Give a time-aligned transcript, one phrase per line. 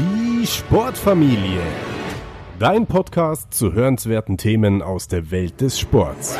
[0.00, 1.60] Die Sportfamilie.
[2.58, 6.38] Dein Podcast zu hörenswerten Themen aus der Welt des Sports.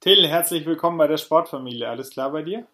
[0.00, 1.88] Till, herzlich willkommen bei der Sportfamilie.
[1.88, 2.66] Alles klar bei dir?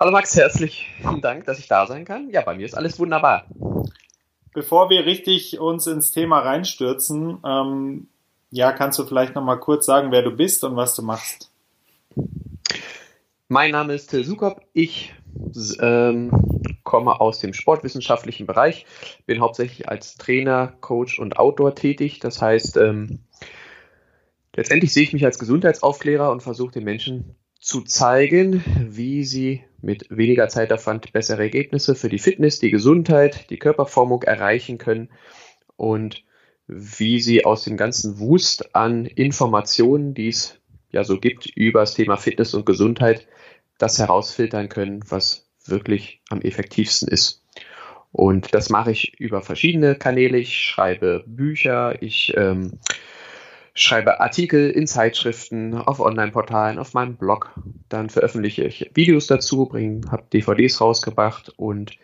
[0.00, 2.28] Hallo Max, herzlichen Dank, dass ich da sein kann.
[2.30, 3.46] Ja, bei mir ist alles wunderbar.
[4.52, 8.08] Bevor wir richtig uns ins Thema reinstürzen, ähm,
[8.50, 11.52] ja, kannst du vielleicht noch mal kurz sagen, wer du bist und was du machst?
[13.46, 14.60] Mein Name ist Till Sukop.
[14.72, 15.14] Ich
[15.80, 16.55] ähm,
[16.86, 18.86] komme aus dem sportwissenschaftlichen Bereich,
[19.26, 22.20] bin hauptsächlich als Trainer, Coach und Outdoor tätig.
[22.20, 23.18] Das heißt, ähm,
[24.54, 30.06] letztendlich sehe ich mich als Gesundheitsaufklärer und versuche den Menschen zu zeigen, wie sie mit
[30.08, 35.10] weniger Zeitaufwand bessere Ergebnisse für die Fitness, die Gesundheit, die Körperformung erreichen können
[35.76, 36.24] und
[36.68, 40.58] wie sie aus dem ganzen Wust an Informationen, die es
[40.90, 43.26] ja so gibt über das Thema Fitness und Gesundheit,
[43.78, 47.42] das herausfiltern können, was wirklich am effektivsten ist.
[48.12, 50.38] Und das mache ich über verschiedene Kanäle.
[50.38, 52.78] Ich schreibe Bücher, ich ähm,
[53.74, 57.52] schreibe Artikel in Zeitschriften, auf Online-Portalen, auf meinem Blog.
[57.88, 59.70] Dann veröffentliche ich Videos dazu,
[60.10, 61.98] habe DVDs rausgebracht und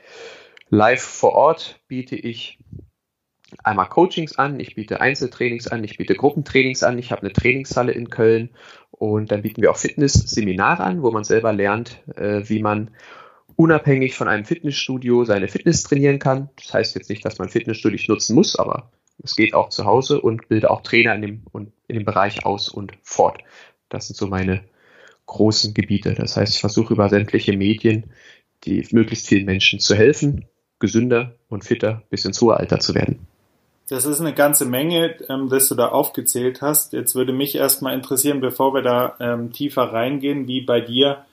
[0.69, 2.59] live vor Ort biete ich
[3.65, 7.93] einmal Coachings an, ich biete Einzeltrainings an, ich biete Gruppentrainings an, ich habe eine Trainingshalle
[7.93, 8.51] in Köln
[8.91, 12.91] und dann bieten wir auch Fitness-Seminare an, wo man selber lernt, äh, wie man
[13.57, 16.51] unabhängig von einem Fitnessstudio seine Fitness trainieren kann.
[16.57, 18.91] Das heißt jetzt nicht, dass man Fitnessstudio nutzen muss, aber
[19.23, 22.69] es geht auch zu Hause und bilde auch Trainer in dem, in dem Bereich aus
[22.69, 23.39] und fort.
[23.89, 24.65] Das sind so meine
[25.27, 26.15] großen Gebiete.
[26.15, 28.11] Das heißt, ich versuche über sämtliche Medien,
[28.65, 30.47] die möglichst vielen Menschen zu helfen,
[30.79, 33.27] gesünder und fitter bis ins hohe Alter zu werden.
[33.89, 36.93] Das ist eine ganze Menge, ähm, das du da aufgezählt hast.
[36.93, 41.25] Jetzt würde mich erstmal interessieren, bevor wir da ähm, tiefer reingehen, wie bei dir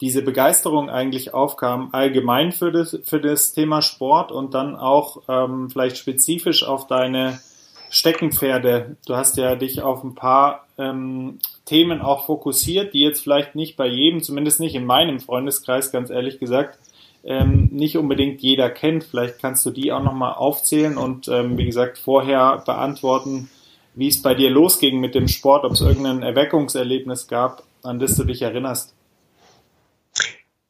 [0.00, 5.70] diese Begeisterung eigentlich aufkam, allgemein für das, für das Thema Sport und dann auch ähm,
[5.70, 7.40] vielleicht spezifisch auf deine
[7.88, 8.96] Steckenpferde.
[9.06, 13.76] Du hast ja dich auf ein paar ähm, Themen auch fokussiert, die jetzt vielleicht nicht
[13.76, 16.78] bei jedem, zumindest nicht in meinem Freundeskreis, ganz ehrlich gesagt,
[17.24, 19.04] ähm, nicht unbedingt jeder kennt.
[19.04, 23.50] Vielleicht kannst du die auch nochmal aufzählen und ähm, wie gesagt vorher beantworten,
[23.94, 28.14] wie es bei dir losging mit dem Sport, ob es irgendein Erweckungserlebnis gab, an das
[28.16, 28.95] du dich erinnerst.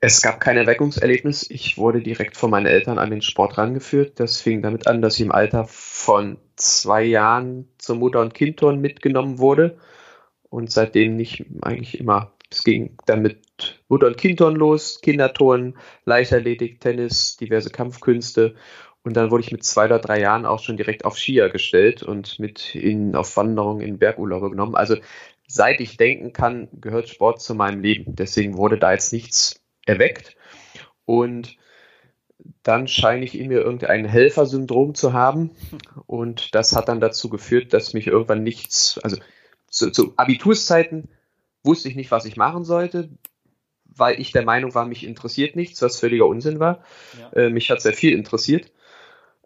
[0.01, 1.51] Es gab kein Erweckungserlebnis.
[1.51, 4.21] Ich wurde direkt von meinen Eltern an den Sport rangeführt.
[4.21, 8.81] Das fing damit an, dass ich im Alter von zwei Jahren zum Mutter- und Kindturnen
[8.81, 9.79] mitgenommen wurde
[10.51, 16.81] und seitdem nicht eigentlich immer es ging dann mit Mutter- und Kindturnen los, Kinderturnen, Leichtathletik,
[16.81, 18.55] Tennis, diverse Kampfkünste.
[19.03, 22.03] Und dann wurde ich mit zwei oder drei Jahren auch schon direkt auf Skier gestellt
[22.03, 24.75] und mit in, auf Wanderungen in Bergurlaube genommen.
[24.75, 24.97] Also
[25.47, 28.17] seit ich denken kann, gehört Sport zu meinem Leben.
[28.17, 30.37] Deswegen wurde da jetzt nichts erweckt.
[31.05, 31.57] Und
[32.63, 35.53] dann scheine ich in mir irgendein Helfersyndrom zu haben.
[36.07, 39.17] Und das hat dann dazu geführt, dass mich irgendwann nichts, also
[39.69, 41.09] zu, zu Abiturszeiten
[41.63, 43.09] wusste ich nicht, was ich machen sollte,
[43.85, 46.85] weil ich der Meinung war, mich interessiert nichts, was völliger Unsinn war.
[47.19, 47.41] Ja.
[47.41, 48.71] Äh, mich hat sehr viel interessiert.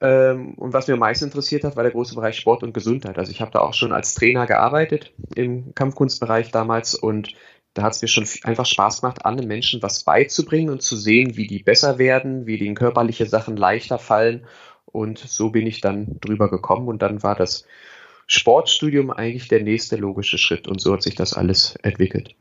[0.01, 3.19] Ähm, und was mir am meisten interessiert hat, war der große Bereich Sport und Gesundheit.
[3.19, 7.35] Also ich habe da auch schon als Trainer gearbeitet im Kampfkunstbereich damals und
[7.75, 11.37] da hat es mir schon einfach Spaß gemacht, anderen Menschen was beizubringen und zu sehen,
[11.37, 14.47] wie die besser werden, wie denen körperliche Sachen leichter fallen.
[14.87, 17.65] Und so bin ich dann drüber gekommen und dann war das
[18.27, 22.35] Sportstudium eigentlich der nächste logische Schritt und so hat sich das alles entwickelt.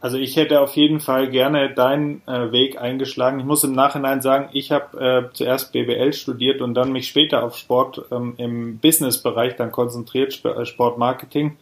[0.00, 3.40] Also ich hätte auf jeden Fall gerne deinen äh, Weg eingeschlagen.
[3.40, 7.42] Ich muss im Nachhinein sagen, ich habe äh, zuerst BWL studiert und dann mich später
[7.42, 11.56] auf Sport ähm, im Businessbereich dann konzentriert, äh, Sportmarketing.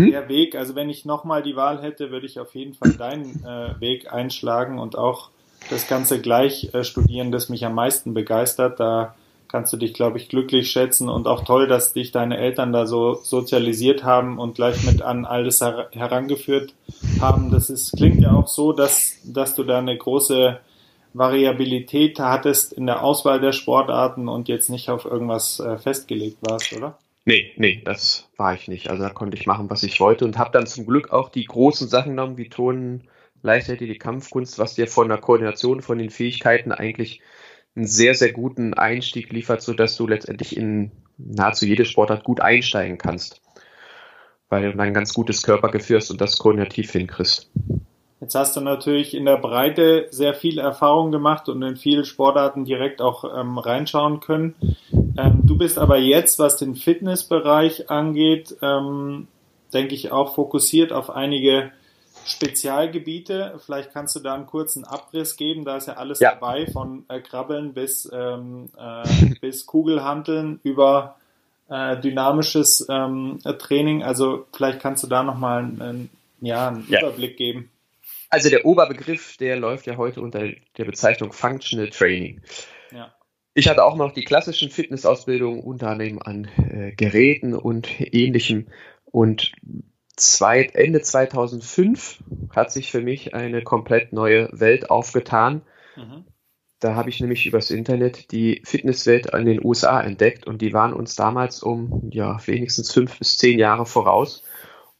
[0.00, 0.10] Mhm.
[0.10, 3.44] Der Weg, also wenn ich nochmal die Wahl hätte, würde ich auf jeden Fall deinen
[3.44, 5.30] äh, Weg einschlagen und auch
[5.70, 8.80] das Ganze gleich äh, studieren, das mich am meisten begeistert.
[8.80, 9.14] Da
[9.48, 12.86] kannst du dich, glaube ich, glücklich schätzen und auch toll, dass dich deine Eltern da
[12.86, 16.74] so sozialisiert haben und gleich mit an alles her herangeführt
[17.20, 17.50] haben.
[17.50, 20.58] Das ist, klingt ja auch so, dass, dass du da eine große
[21.12, 26.72] Variabilität hattest in der Auswahl der Sportarten und jetzt nicht auf irgendwas äh, festgelegt warst,
[26.72, 26.96] oder?
[27.24, 28.90] Nee, nee, das war ich nicht.
[28.90, 31.44] Also da konnte ich machen, was ich wollte und habe dann zum Glück auch die
[31.44, 33.08] großen Sachen genommen, wie Turnen,
[33.42, 37.20] Leichtathletik, die Kampfkunst, was dir von der Koordination, von den Fähigkeiten eigentlich
[37.76, 42.98] einen sehr, sehr guten Einstieg liefert, sodass du letztendlich in nahezu jede Sportart gut einsteigen
[42.98, 43.40] kannst.
[44.48, 47.50] Weil du ein ganz gutes Körpergefühl hast und das koordinativ hinkriegst.
[48.22, 52.64] Jetzt hast du natürlich in der Breite sehr viel Erfahrung gemacht und in viele Sportarten
[52.64, 54.54] direkt auch ähm, reinschauen können.
[54.92, 59.26] Ähm, du bist aber jetzt, was den Fitnessbereich angeht, ähm,
[59.74, 61.72] denke ich auch fokussiert auf einige
[62.24, 63.54] Spezialgebiete.
[63.58, 65.64] Vielleicht kannst du da einen kurzen Abriss geben.
[65.64, 66.30] Da ist ja alles ja.
[66.30, 71.16] dabei, von äh, Krabbeln bis, ähm, äh, bis Kugelhanteln über
[71.68, 74.04] äh, dynamisches ähm, Training.
[74.04, 76.08] Also vielleicht kannst du da nochmal einen,
[76.40, 77.00] ja, einen ja.
[77.00, 77.71] Überblick geben.
[78.32, 80.48] Also der Oberbegriff, der läuft ja heute unter
[80.78, 82.40] der Bezeichnung Functional Training.
[82.90, 83.14] Ja.
[83.52, 88.68] Ich hatte auch noch die klassischen Fitnessausbildungen, unter anderem an äh, Geräten und ähnlichem.
[89.04, 89.52] Und
[90.16, 92.24] zwei, Ende 2005
[92.56, 95.60] hat sich für mich eine komplett neue Welt aufgetan.
[95.94, 96.24] Mhm.
[96.80, 100.94] Da habe ich nämlich übers Internet die Fitnesswelt in den USA entdeckt und die waren
[100.94, 104.42] uns damals um ja wenigstens fünf bis zehn Jahre voraus.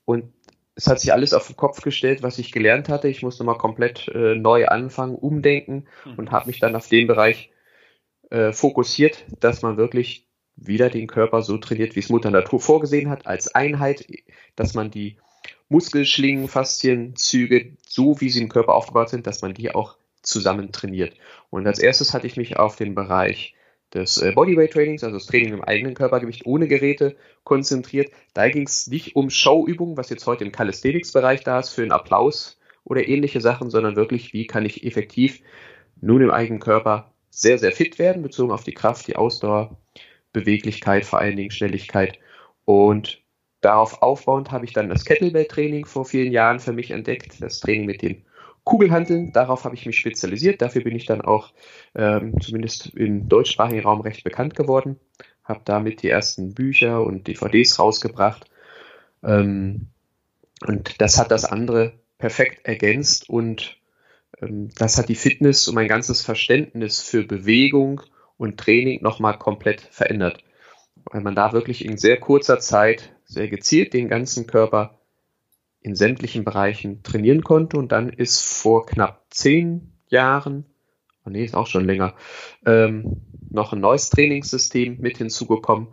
[0.05, 0.35] Und
[0.75, 3.09] es hat sich alles auf den Kopf gestellt, was ich gelernt hatte.
[3.09, 6.15] Ich musste mal komplett äh, neu anfangen, umdenken mhm.
[6.17, 7.51] und habe mich dann auf den Bereich
[8.31, 10.27] äh, fokussiert, dass man wirklich
[10.57, 14.07] wieder den Körper so trainiert, wie es Mutter Natur vorgesehen hat, als Einheit,
[14.57, 15.19] dass man die
[15.69, 20.73] Muskelschlingen, Faszien, Züge, so wie sie im Körper aufgebaut sind, dass man die auch zusammen
[20.73, 21.15] trainiert.
[21.51, 23.55] Und als erstes hatte ich mich auf den Bereich
[23.95, 28.11] des äh, Bodyweight Trainings, also das Training im eigenen Körpergewicht ohne Geräte, konzentriert.
[28.35, 31.93] Da ging es nicht um Showübungen, was jetzt heute im Calisthenics-Bereich da ist, für einen
[31.93, 35.41] Applaus oder ähnliche Sachen, sondern wirklich, wie kann ich effektiv
[36.01, 39.77] nun im eigenen Körper sehr, sehr fit werden, bezogen auf die Kraft, die Ausdauer,
[40.33, 42.19] Beweglichkeit, vor allen Dingen Schnelligkeit.
[42.65, 43.23] Und
[43.61, 47.87] darauf aufbauend habe ich dann das Kettlebell-Training vor vielen Jahren für mich entdeckt, das Training
[47.87, 48.25] mit den
[48.65, 50.63] Kugelhandeln, darauf habe ich mich spezialisiert.
[50.63, 51.53] Dafür bin ich dann auch
[51.95, 55.01] ähm, zumindest im deutschsprachigen Raum recht bekannt geworden.
[55.43, 58.45] Habe damit die ersten Bücher und DVDs rausgebracht.
[59.25, 59.89] Ähm,
[60.67, 63.79] und das hat das andere perfekt ergänzt und
[64.41, 68.01] ähm, das hat die Fitness und mein ganzes Verständnis für Bewegung
[68.37, 70.45] und Training nochmal komplett verändert.
[71.05, 75.01] Weil man da wirklich in sehr kurzer Zeit sehr gezielt den ganzen Körper
[75.83, 77.77] in sämtlichen Bereichen trainieren konnte.
[77.77, 80.65] Und dann ist vor knapp zehn Jahren,
[81.25, 82.15] oh nee, ist auch schon länger,
[82.67, 85.89] ähm, noch ein neues Trainingssystem mit hinzugekommen.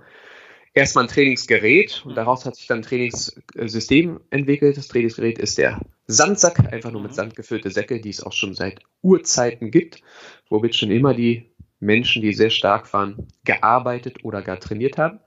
[0.73, 4.77] Erstmal ein Trainingsgerät und daraus hat sich dann ein Trainingssystem entwickelt.
[4.77, 7.15] Das Trainingsgerät ist der Sandsack, einfach nur mit mhm.
[7.15, 10.01] Sand gefüllte Säcke, die es auch schon seit Urzeiten gibt,
[10.49, 15.19] womit schon immer die Menschen, die sehr stark waren, gearbeitet oder gar trainiert haben.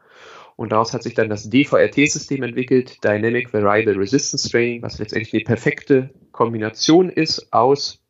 [0.56, 5.44] Und daraus hat sich dann das DVRT-System entwickelt, Dynamic Variable Resistance Training, was letztendlich die
[5.44, 8.02] perfekte Kombination ist aus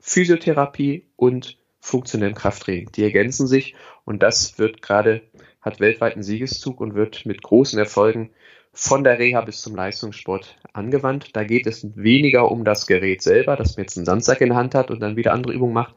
[0.00, 2.90] Physiotherapie und funktionellem Krafttraining.
[2.92, 3.74] Die ergänzen sich
[4.04, 5.22] und das wird gerade,
[5.60, 8.30] hat weltweiten Siegeszug und wird mit großen Erfolgen
[8.72, 11.36] von der Reha bis zum Leistungssport angewandt.
[11.36, 14.58] Da geht es weniger um das Gerät selber, dass man jetzt einen Sandsack in der
[14.58, 15.94] Hand hat und dann wieder andere Übungen macht,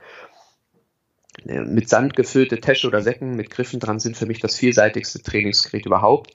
[1.45, 5.86] mit Sand gefüllte Täsche oder Säcken mit Griffen dran sind für mich das vielseitigste Trainingsgerät
[5.86, 6.33] überhaupt.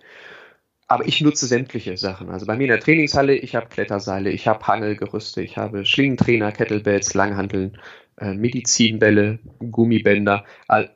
[0.86, 2.30] Aber ich nutze sämtliche Sachen.
[2.30, 6.50] Also bei mir in der Trainingshalle, ich habe Kletterseile, ich habe Hangelgerüste, ich habe Schlingentrainer,
[6.50, 7.78] Kettlebells, Langhanteln,
[8.16, 10.44] äh, Medizinbälle, Gummibänder,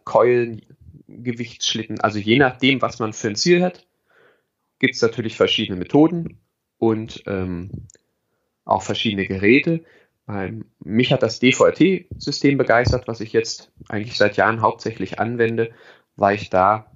[0.05, 0.63] Keulen,
[1.07, 2.01] Gewichtsschlitten.
[2.01, 3.87] Also je nachdem, was man für ein Ziel hat,
[4.79, 6.41] gibt es natürlich verschiedene Methoden
[6.79, 7.71] und ähm,
[8.65, 9.85] auch verschiedene Geräte.
[10.29, 15.73] Ähm, mich hat das DVRT-System begeistert, was ich jetzt eigentlich seit Jahren hauptsächlich anwende,
[16.17, 16.91] weil ich da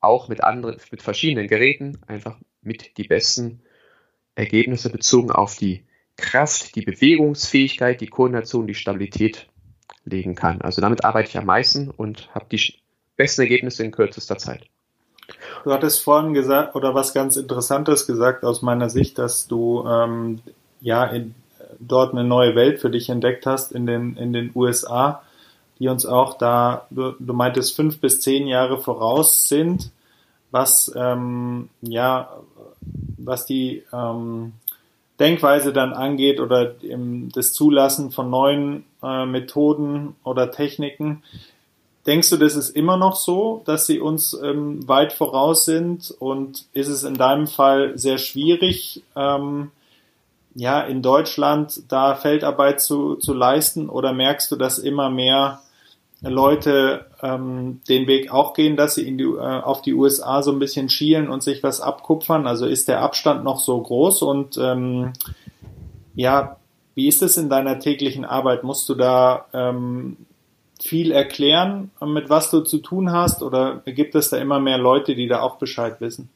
[0.00, 3.62] auch mit anderen, mit verschiedenen Geräten einfach mit die besten
[4.34, 5.84] Ergebnisse bezogen auf die
[6.16, 9.48] Kraft, die Bewegungsfähigkeit, die Koordination, die Stabilität
[10.04, 10.60] legen kann.
[10.60, 12.74] Also damit arbeite ich am meisten und habe die
[13.16, 14.66] besten Ergebnisse in kürzester Zeit.
[15.64, 20.40] Du hattest vorhin gesagt, oder was ganz Interessantes gesagt aus meiner Sicht, dass du ähm,
[20.80, 21.34] ja in,
[21.80, 25.22] dort eine neue Welt für dich entdeckt hast in den, in den USA,
[25.78, 29.90] die uns auch da, du, du meintest, fünf bis zehn Jahre voraus sind,
[30.50, 32.28] was, ähm, ja,
[33.18, 34.52] was die ähm,
[35.18, 36.74] Denkweise dann angeht oder
[37.34, 41.22] das Zulassen von neuen äh, Methoden oder Techniken.
[42.06, 46.14] Denkst du, das ist immer noch so, dass sie uns ähm, weit voraus sind?
[46.18, 49.70] Und ist es in deinem Fall sehr schwierig, ähm,
[50.54, 55.60] ja, in Deutschland da Feldarbeit zu, zu leisten oder merkst du, dass immer mehr
[56.22, 60.52] Leute ähm, den Weg auch gehen, dass sie in die, äh, auf die USA so
[60.52, 62.46] ein bisschen schielen und sich was abkupfern?
[62.46, 65.12] Also ist der Abstand noch so groß und ähm,
[66.14, 66.56] ja,
[66.94, 68.64] wie ist es in deiner täglichen Arbeit?
[68.64, 70.18] Musst du da ähm,
[70.82, 75.14] viel erklären, mit was du zu tun hast oder gibt es da immer mehr Leute,
[75.14, 76.28] die da auch Bescheid wissen?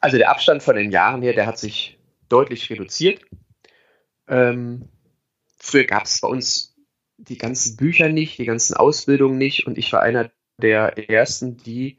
[0.00, 1.97] Also der Abstand von den Jahren her, der hat sich
[2.28, 3.22] deutlich reduziert.
[4.28, 4.88] Ähm,
[5.58, 6.76] früher gab es bei uns
[7.16, 10.30] die ganzen Bücher nicht, die ganzen Ausbildungen nicht und ich war einer
[10.60, 11.98] der ersten, die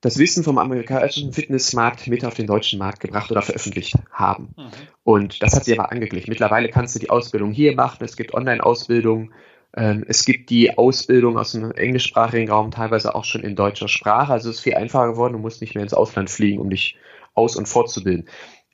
[0.00, 4.52] das Wissen vom amerikanischen Fitnessmarkt mit auf den deutschen Markt gebracht oder veröffentlicht haben.
[4.56, 4.70] Mhm.
[5.04, 6.28] Und das hat sie aber angeglichen.
[6.28, 9.32] Mittlerweile kannst du die Ausbildung hier machen, es gibt Online-Ausbildungen,
[9.76, 14.32] ähm, es gibt die Ausbildung aus dem englischsprachigen Raum teilweise auch schon in deutscher Sprache.
[14.32, 16.96] Also es ist viel einfacher geworden, du musst nicht mehr ins Ausland fliegen, um dich
[17.34, 18.28] aus- und fortzubilden.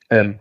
[0.09, 0.39] Ähm,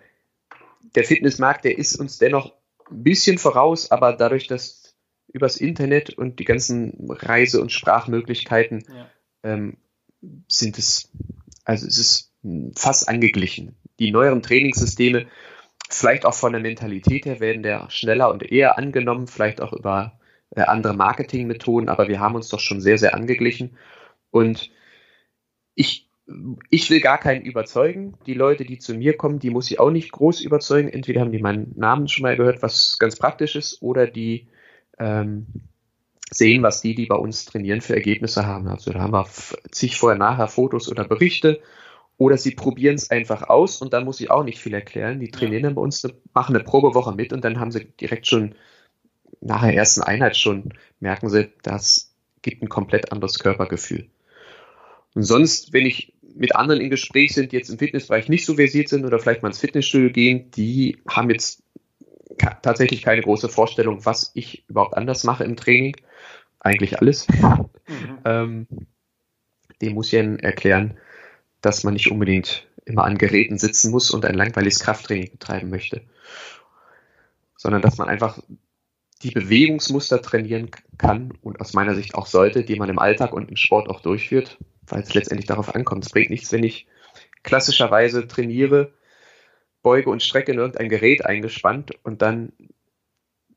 [0.95, 2.55] der Fitnessmarkt, der ist uns dennoch
[2.91, 4.97] ein bisschen voraus, aber dadurch, dass
[5.33, 9.11] übers Internet und die ganzen Reise- und Sprachmöglichkeiten ja.
[9.43, 9.77] ähm,
[10.49, 11.13] sind es,
[11.65, 12.33] also es ist
[12.75, 13.77] fast angeglichen.
[13.99, 15.27] Die neueren Trainingssysteme,
[15.91, 20.19] vielleicht auch von der Mentalität her, werden der schneller und eher angenommen, vielleicht auch über
[20.51, 23.77] äh, andere Marketingmethoden, aber wir haben uns doch schon sehr, sehr angeglichen.
[24.31, 24.71] Und
[25.75, 26.08] ich,
[26.71, 28.15] ich will gar keinen überzeugen.
[28.27, 30.89] Die Leute, die zu mir kommen, die muss ich auch nicht groß überzeugen.
[30.89, 34.47] Entweder haben die meinen Namen schon mal gehört, was ganz praktisch ist, oder die
[34.99, 35.47] ähm,
[36.31, 38.69] sehen, was die, die bei uns trainieren, für Ergebnisse haben.
[38.69, 39.27] Also da haben wir
[39.71, 41.61] zig vorher-nachher Fotos oder Berichte
[42.19, 45.21] oder sie probieren es einfach aus und dann muss ich auch nicht viel erklären.
[45.21, 48.55] Die trainieren dann bei uns, machen eine Probewoche mit und dann haben sie direkt schon
[49.41, 54.09] nach der ersten Einheit schon, merken sie, das gibt ein komplett anderes Körpergefühl.
[55.15, 58.55] Und sonst, wenn ich mit anderen in Gespräch sind, die jetzt im Fitnessbereich nicht so
[58.55, 61.63] versiert sind oder vielleicht mal ins Fitnessstudio gehen, die haben jetzt
[62.63, 65.97] tatsächlich keine große Vorstellung, was ich überhaupt anders mache im Training.
[66.61, 67.27] Eigentlich alles.
[67.29, 68.19] Mhm.
[68.25, 68.67] ähm,
[69.81, 70.99] dem muss ich ihnen erklären,
[71.61, 76.03] dass man nicht unbedingt immer an Geräten sitzen muss und ein langweiliges Krafttraining betreiben möchte,
[77.57, 78.39] sondern dass man einfach
[79.23, 83.49] die Bewegungsmuster trainieren kann und aus meiner Sicht auch sollte, die man im Alltag und
[83.49, 84.59] im Sport auch durchführt,
[84.91, 86.05] weil es letztendlich darauf ankommt.
[86.05, 86.87] Es bringt nichts, wenn ich
[87.43, 88.93] klassischerweise trainiere
[89.83, 92.53] beuge und strecke in irgendein Gerät eingespannt und dann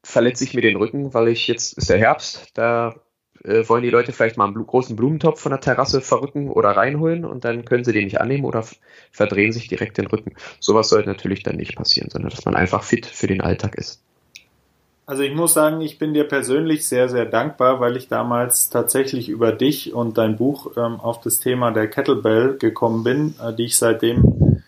[0.04, 2.96] verletze ich mir den Rücken, weil ich jetzt ist der Herbst, da
[3.44, 7.26] äh, wollen die Leute vielleicht mal einen großen Blumentopf von der Terrasse verrücken oder reinholen
[7.26, 8.66] und dann können sie den nicht annehmen oder
[9.12, 10.36] verdrehen sich direkt den Rücken.
[10.60, 14.04] Sowas sollte natürlich dann nicht passieren, sondern dass man einfach fit für den Alltag ist.
[15.06, 19.30] Also ich muss sagen, ich bin dir persönlich sehr, sehr dankbar, weil ich damals tatsächlich
[19.30, 23.66] über dich und dein Buch ähm, auf das Thema der Kettlebell gekommen bin, äh, die
[23.66, 24.62] ich seitdem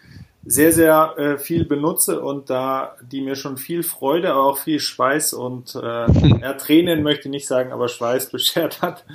[0.46, 4.80] sehr, sehr äh, viel benutze und da die mir schon viel Freude, aber auch viel
[4.80, 9.06] Schweiß und äh, Tränen möchte ich nicht sagen, aber Schweiß beschert hat.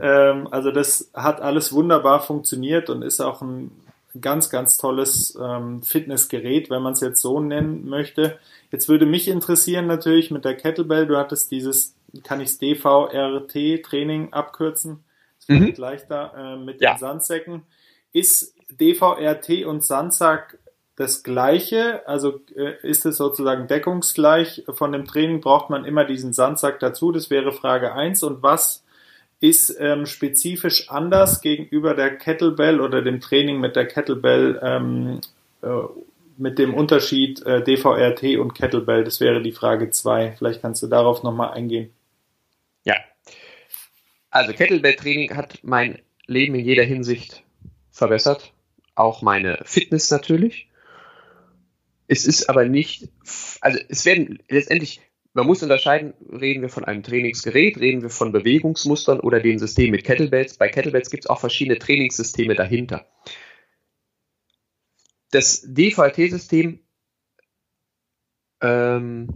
[0.00, 3.70] Ähm, also das hat alles wunderbar funktioniert und ist auch ein
[4.20, 8.38] ganz, ganz tolles ähm, Fitnessgerät, wenn man es jetzt so nennen möchte.
[8.70, 15.04] Jetzt würde mich interessieren natürlich mit der Kettlebell, du hattest dieses, kann ich DVRT-Training abkürzen?
[15.38, 15.74] Das ist mhm.
[15.76, 16.94] leichter äh, mit ja.
[16.94, 17.62] den Sandsäcken.
[18.12, 20.58] Ist DVRT und Sandsack
[20.96, 22.06] das Gleiche?
[22.06, 24.64] Also äh, ist es sozusagen deckungsgleich?
[24.72, 27.12] Von dem Training braucht man immer diesen Sandsack dazu.
[27.12, 28.22] Das wäre Frage eins.
[28.22, 28.83] Und was
[29.44, 35.20] ist ähm, spezifisch anders gegenüber der Kettlebell oder dem Training mit der Kettlebell ähm,
[35.60, 35.68] äh,
[36.38, 39.04] mit dem Unterschied äh, DVRT und Kettlebell?
[39.04, 40.32] Das wäre die Frage zwei.
[40.32, 41.90] Vielleicht kannst du darauf nochmal eingehen.
[42.84, 42.96] Ja.
[44.30, 47.42] Also Kettlebell-Training hat mein Leben in jeder Hinsicht
[47.90, 48.54] verbessert.
[48.94, 50.68] Auch meine Fitness natürlich.
[52.08, 53.10] Es ist aber nicht,
[53.60, 55.02] also es werden letztendlich,
[55.34, 59.90] man muss unterscheiden, reden wir von einem Trainingsgerät, reden wir von Bewegungsmustern oder dem System
[59.90, 60.56] mit Kettlebells.
[60.56, 63.04] Bei Kettlebells gibt es auch verschiedene Trainingssysteme dahinter.
[65.32, 66.78] Das DVT-System
[68.62, 69.28] ähm,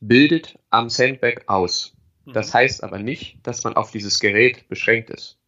[0.00, 1.94] bildet am Sandbag aus.
[2.24, 2.54] Das mhm.
[2.54, 5.38] heißt aber nicht, dass man auf dieses Gerät beschränkt ist.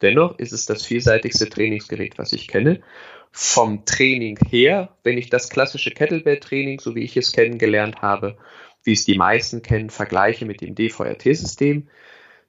[0.00, 2.82] Dennoch ist es das vielseitigste Trainingsgerät, was ich kenne
[3.30, 8.38] vom Training her, wenn ich das klassische Kettlebell-Training, so wie ich es kennengelernt habe,
[8.84, 11.88] wie es die meisten kennen, vergleiche mit dem DVRT-System,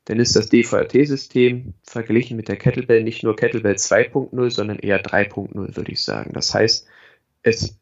[0.05, 5.75] dann ist das DVRT-System verglichen mit der Kettlebell nicht nur Kettlebell 2.0, sondern eher 3.0,
[5.75, 6.31] würde ich sagen.
[6.33, 6.87] Das heißt,
[7.41, 7.79] es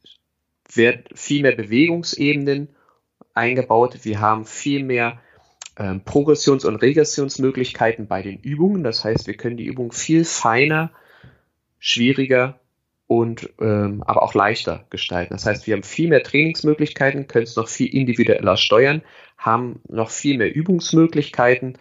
[0.71, 2.69] wird viel mehr Bewegungsebenen
[3.33, 3.99] eingebaut.
[4.03, 5.19] Wir haben viel mehr
[5.77, 8.83] ähm, Progressions- und Regressionsmöglichkeiten bei den Übungen.
[8.83, 10.91] Das heißt, wir können die Übung viel feiner,
[11.79, 12.59] schwieriger
[13.19, 15.33] und ähm, aber auch leichter gestalten.
[15.33, 19.03] Das heißt, wir haben viel mehr Trainingsmöglichkeiten, können es noch viel individueller steuern,
[19.37, 21.77] haben noch viel mehr Übungsmöglichkeiten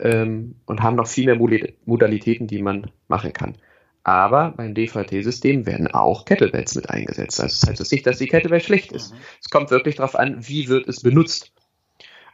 [0.00, 1.36] ähm, und haben noch viel mehr
[1.84, 3.56] Modalitäten, die man machen kann.
[4.02, 7.40] Aber beim DVT-System werden auch Kettlebells mit eingesetzt.
[7.40, 9.12] Also das heißt das nicht, dass die Kettlebell schlecht ist.
[9.12, 9.18] Mhm.
[9.40, 11.52] Es kommt wirklich darauf an, wie wird es benutzt.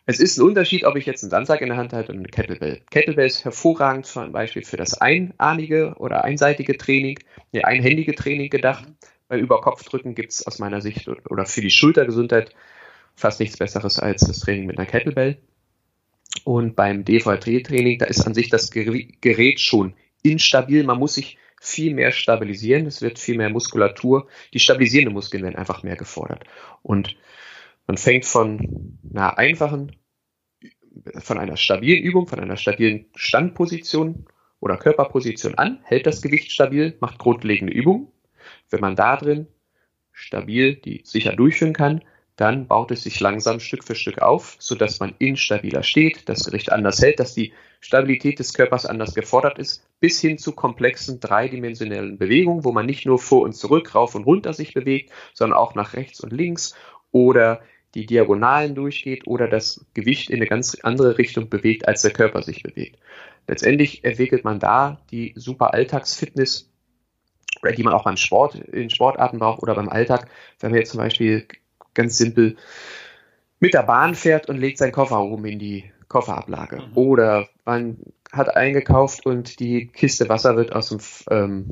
[0.04, 2.28] Es ist ein Unterschied, ob ich jetzt einen Sandsack in der Hand halte und eine
[2.28, 2.80] Kettlebell.
[2.90, 7.20] Kettlebell ist hervorragend zum Beispiel für das einarmige oder einseitige Training,
[7.52, 8.84] nee, einhändige Training gedacht.
[9.28, 12.54] Beim Überkopfdrücken gibt es aus meiner Sicht oder für die Schultergesundheit
[13.14, 15.38] fast nichts Besseres als das Training mit einer Kettlebell.
[16.44, 20.82] Und beim DVT-Training, da ist an sich das Gerät schon instabil.
[20.82, 25.54] Man muss sich viel mehr stabilisieren, es wird viel mehr Muskulatur, die stabilisierenden Muskeln werden
[25.54, 26.42] einfach mehr gefordert.
[26.82, 27.16] Und
[27.92, 29.94] man fängt von einer einfachen,
[31.18, 34.24] von einer stabilen Übung, von einer stabilen Standposition
[34.60, 38.06] oder Körperposition an, hält das Gewicht stabil, macht grundlegende Übungen.
[38.70, 39.46] Wenn man da drin
[40.10, 42.00] stabil die sicher durchführen kann,
[42.36, 46.72] dann baut es sich langsam Stück für Stück auf, sodass man instabiler steht, das Gericht
[46.72, 52.16] anders hält, dass die Stabilität des Körpers anders gefordert ist, bis hin zu komplexen dreidimensionellen
[52.16, 55.74] Bewegungen, wo man nicht nur vor und zurück, rauf und runter sich bewegt, sondern auch
[55.74, 56.74] nach rechts und links
[57.10, 57.60] oder
[57.94, 62.42] die Diagonalen durchgeht oder das Gewicht in eine ganz andere Richtung bewegt, als der Körper
[62.42, 62.98] sich bewegt.
[63.46, 66.70] Letztendlich entwickelt man da die super Alltagsfitness,
[67.76, 70.28] die man auch beim Sport, in Sportarten braucht oder beim Alltag,
[70.60, 71.46] wenn man jetzt zum Beispiel
[71.94, 72.56] ganz simpel
[73.60, 76.76] mit der Bahn fährt und legt seinen Koffer oben in die Kofferablage.
[76.76, 76.96] Mhm.
[76.96, 77.98] Oder man
[78.32, 80.98] hat eingekauft und die Kiste Wasser wird aus dem
[81.30, 81.70] ähm,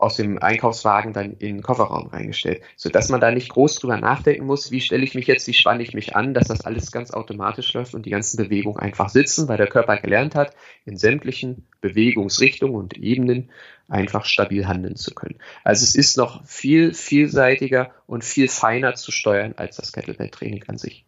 [0.00, 4.46] aus dem Einkaufswagen dann in den Kofferraum reingestellt, sodass man da nicht groß drüber nachdenken
[4.46, 7.10] muss, wie stelle ich mich jetzt, wie spanne ich mich an, dass das alles ganz
[7.10, 10.54] automatisch läuft und die ganzen Bewegungen einfach sitzen, weil der Körper gelernt hat,
[10.84, 13.50] in sämtlichen Bewegungsrichtungen und Ebenen
[13.88, 15.38] einfach stabil handeln zu können.
[15.64, 20.78] Also es ist noch viel vielseitiger und viel feiner zu steuern als das Kettlebell-Training an
[20.78, 21.04] sich.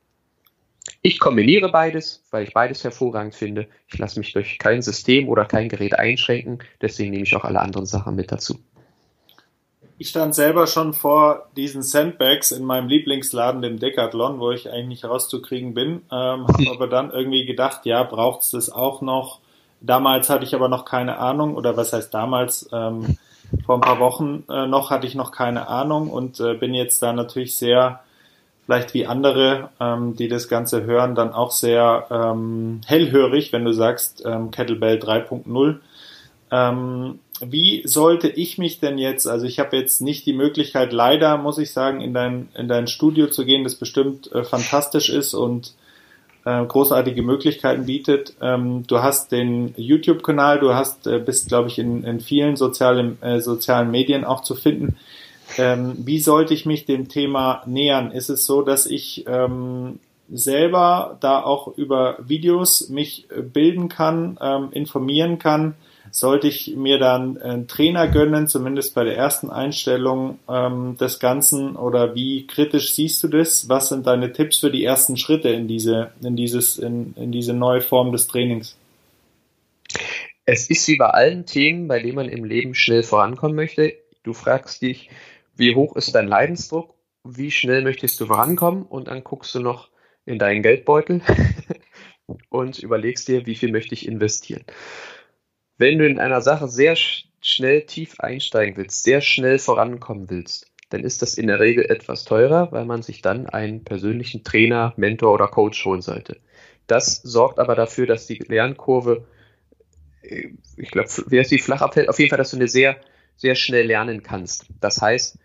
[1.00, 3.68] Ich kombiniere beides, weil ich beides hervorragend finde.
[3.86, 7.60] Ich lasse mich durch kein System oder kein Gerät einschränken, deswegen nehme ich auch alle
[7.60, 8.60] anderen Sachen mit dazu
[10.02, 14.88] ich stand selber schon vor diesen Sandbags in meinem Lieblingsladen, dem Decathlon, wo ich eigentlich
[14.88, 16.02] nicht rauszukriegen bin.
[16.10, 19.38] Ähm, habe aber dann irgendwie gedacht, ja, braucht's das auch noch?
[19.80, 22.68] Damals hatte ich aber noch keine Ahnung, oder was heißt damals?
[22.72, 23.16] Ähm,
[23.64, 27.00] vor ein paar Wochen äh, noch hatte ich noch keine Ahnung und äh, bin jetzt
[27.00, 28.00] da natürlich sehr,
[28.66, 33.72] vielleicht wie andere, ähm, die das Ganze hören, dann auch sehr ähm, hellhörig, wenn du
[33.72, 35.76] sagst ähm, Kettlebell 3.0.
[36.50, 41.36] Ähm, wie sollte ich mich denn jetzt, also ich habe jetzt nicht die Möglichkeit, leider
[41.36, 45.34] muss ich sagen, in dein, in dein Studio zu gehen, das bestimmt äh, fantastisch ist
[45.34, 45.74] und
[46.44, 48.34] äh, großartige Möglichkeiten bietet.
[48.40, 53.20] Ähm, du hast den YouTube-Kanal, du hast, äh, bist, glaube ich, in, in vielen sozialen,
[53.22, 54.96] äh, sozialen Medien auch zu finden.
[55.58, 58.10] Ähm, wie sollte ich mich dem Thema nähern?
[58.10, 59.98] Ist es so, dass ich ähm,
[60.30, 65.74] selber da auch über Videos mich äh, bilden kann, ähm, informieren kann?
[66.12, 71.74] Sollte ich mir dann einen Trainer gönnen, zumindest bei der ersten Einstellung ähm, des Ganzen?
[71.74, 73.70] Oder wie kritisch siehst du das?
[73.70, 77.54] Was sind deine Tipps für die ersten Schritte in diese, in dieses, in, in diese
[77.54, 78.76] neue Form des Trainings?
[80.44, 83.94] Es ist wie bei allen Themen, bei denen man im Leben schnell vorankommen möchte.
[84.22, 85.08] Du fragst dich,
[85.56, 86.94] wie hoch ist dein Leidensdruck?
[87.24, 88.82] Wie schnell möchtest du vorankommen?
[88.82, 89.88] Und dann guckst du noch
[90.26, 91.22] in deinen Geldbeutel
[92.50, 94.64] und überlegst dir, wie viel möchte ich investieren
[95.82, 101.02] wenn du in einer Sache sehr schnell tief einsteigen willst, sehr schnell vorankommen willst, dann
[101.02, 105.34] ist das in der Regel etwas teurer, weil man sich dann einen persönlichen Trainer, Mentor
[105.34, 106.38] oder Coach holen sollte.
[106.86, 109.26] Das sorgt aber dafür, dass die Lernkurve,
[110.22, 112.96] äh, ich glaube, wie heißt die flach abfällt, auf jeden Fall, dass du eine sehr,
[113.36, 114.66] sehr schnell lernen kannst.
[114.80, 115.36] Das heißt,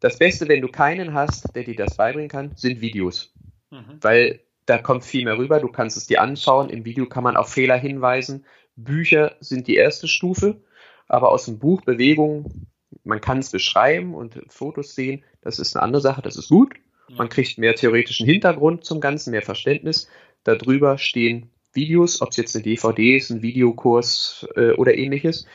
[0.00, 3.32] das Beste, wenn du keinen hast, der dir das beibringen kann, sind Videos.
[3.70, 3.98] Mhm.
[4.02, 5.60] Weil da kommt viel mehr rüber.
[5.60, 6.68] Du kannst es dir anschauen.
[6.68, 8.44] Im Video kann man auf Fehler hinweisen.
[8.78, 10.60] Bücher sind die erste Stufe,
[11.08, 12.66] aber aus dem Buch Bewegung,
[13.04, 15.24] man kann es beschreiben und Fotos sehen.
[15.40, 16.22] Das ist eine andere Sache.
[16.22, 16.74] Das ist gut.
[17.10, 20.08] Man kriegt mehr theoretischen Hintergrund zum Ganzen, mehr Verständnis.
[20.44, 25.46] Darüber stehen Videos, ob es jetzt eine DVD ist, ein Videokurs äh, oder ähnliches.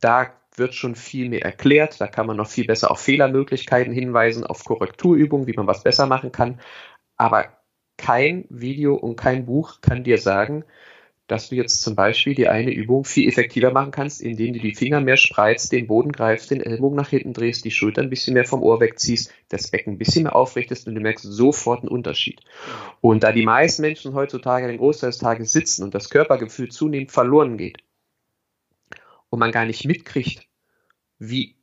[0.00, 2.00] Da wird schon viel mehr erklärt.
[2.00, 6.06] Da kann man noch viel besser auf Fehlermöglichkeiten hinweisen, auf Korrekturübungen, wie man was besser
[6.06, 6.60] machen kann.
[7.16, 7.58] Aber
[7.98, 10.64] kein Video und kein Buch kann dir sagen,
[11.26, 14.74] dass du jetzt zum Beispiel die eine Übung viel effektiver machen kannst, indem du die
[14.74, 18.34] Finger mehr spreizt, den Boden greifst, den Ellbogen nach hinten drehst, die Schulter ein bisschen
[18.34, 21.88] mehr vom Ohr wegziehst, das Becken ein bisschen mehr aufrichtest und du merkst sofort einen
[21.88, 22.40] Unterschied.
[23.00, 27.10] Und da die meisten Menschen heutzutage den Großteil des Tages sitzen und das Körpergefühl zunehmend
[27.10, 27.78] verloren geht
[29.28, 30.46] und man gar nicht mitkriegt,
[31.18, 31.56] wie,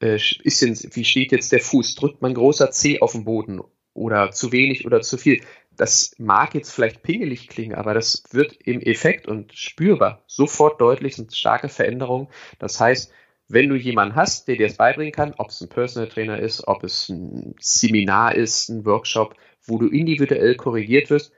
[0.00, 3.60] äh, ist denn, wie steht jetzt der Fuß, drückt man großer C auf den Boden
[3.92, 5.40] oder zu wenig oder zu viel,
[5.76, 11.16] das mag jetzt vielleicht pingelig klingen, aber das wird im Effekt und spürbar sofort deutlich,
[11.16, 12.28] sind starke Veränderungen.
[12.58, 13.12] Das heißt,
[13.48, 16.66] wenn du jemanden hast, der dir das beibringen kann, ob es ein Personal Trainer ist,
[16.66, 21.32] ob es ein Seminar ist, ein Workshop, wo du individuell korrigiert wirst,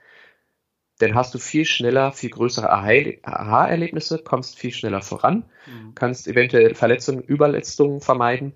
[0.99, 5.93] dann hast du viel schneller, viel größere Aha-Erlebnisse, kommst viel schneller voran, mhm.
[5.93, 8.55] kannst eventuell Verletzungen, Überletzungen vermeiden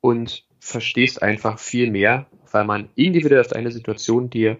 [0.00, 4.58] und verstehst einfach viel mehr, weil man individuell auf eine Situation dir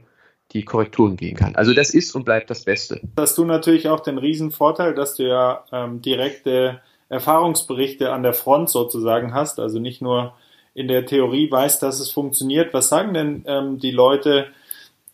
[0.53, 1.57] die Korrekturen gehen kann.
[1.57, 3.01] Also das ist und bleibt das Beste.
[3.17, 8.33] Hast du natürlich auch den riesen Vorteil, dass du ja ähm, direkte Erfahrungsberichte an der
[8.33, 10.35] Front sozusagen hast, also nicht nur
[10.75, 12.75] in der Theorie weißt, dass es funktioniert.
[12.75, 14.49] Was sagen denn ähm, die Leute,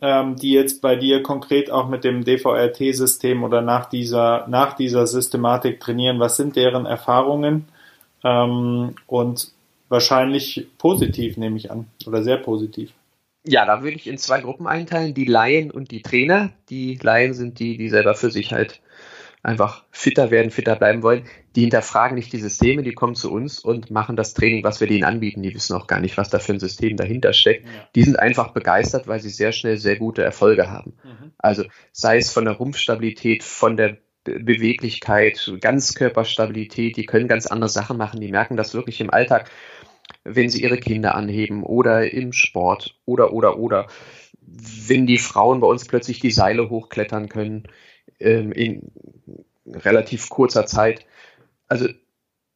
[0.00, 5.06] ähm, die jetzt bei dir konkret auch mit dem DVRT-System oder nach dieser, nach dieser
[5.06, 6.18] Systematik trainieren?
[6.18, 7.68] Was sind deren Erfahrungen?
[8.24, 9.52] Ähm, und
[9.88, 12.92] wahrscheinlich positiv, nehme ich an, oder sehr positiv.
[13.44, 16.52] Ja, da würde ich in zwei Gruppen einteilen, die Laien und die Trainer.
[16.68, 18.80] Die Laien sind die, die selber für sich halt
[19.42, 21.24] einfach fitter werden, fitter bleiben wollen,
[21.56, 24.86] die hinterfragen nicht die Systeme, die kommen zu uns und machen das Training, was wir
[24.86, 25.42] denen anbieten.
[25.42, 27.66] Die wissen auch gar nicht, was da für ein System dahinter steckt.
[27.66, 27.88] Ja.
[27.94, 30.94] Die sind einfach begeistert, weil sie sehr schnell sehr gute Erfolge haben.
[31.02, 31.32] Mhm.
[31.38, 37.96] Also sei es von der Rumpfstabilität, von der Beweglichkeit, Ganzkörperstabilität, die können ganz andere Sachen
[37.96, 38.20] machen.
[38.20, 39.50] Die merken das wirklich im Alltag,
[40.24, 43.86] wenn sie ihre Kinder anheben oder im Sport oder, oder, oder.
[44.40, 47.68] Wenn die Frauen bei uns plötzlich die Seile hochklettern können,
[48.20, 48.92] ähm, in
[49.66, 51.06] relativ kurzer Zeit.
[51.68, 51.88] Also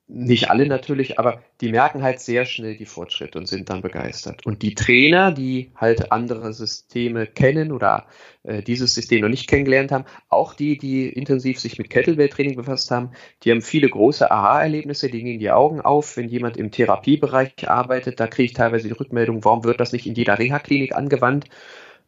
[0.08, 4.46] nicht alle natürlich, aber die merken halt sehr schnell die Fortschritte und sind dann begeistert.
[4.46, 8.06] Und die Trainer, die halt andere Systeme kennen oder
[8.44, 12.92] äh, dieses System noch nicht kennengelernt haben, auch die, die intensiv sich mit Kettlebell-Training befasst
[12.92, 13.10] haben,
[13.42, 18.20] die haben viele große Aha-Erlebnisse, die gehen die Augen auf, wenn jemand im Therapiebereich arbeitet,
[18.20, 21.46] da kriege ich teilweise die Rückmeldung, warum wird das nicht in jeder Reha-Klinik angewandt?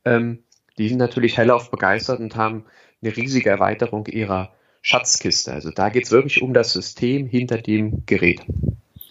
[0.04, 0.44] Ähm,
[0.78, 2.64] die sind natürlich hellauf begeistert und haben
[3.02, 5.52] eine riesige Erweiterung ihrer Schatzkiste.
[5.52, 8.40] Also da geht es wirklich um das System hinter dem Gerät.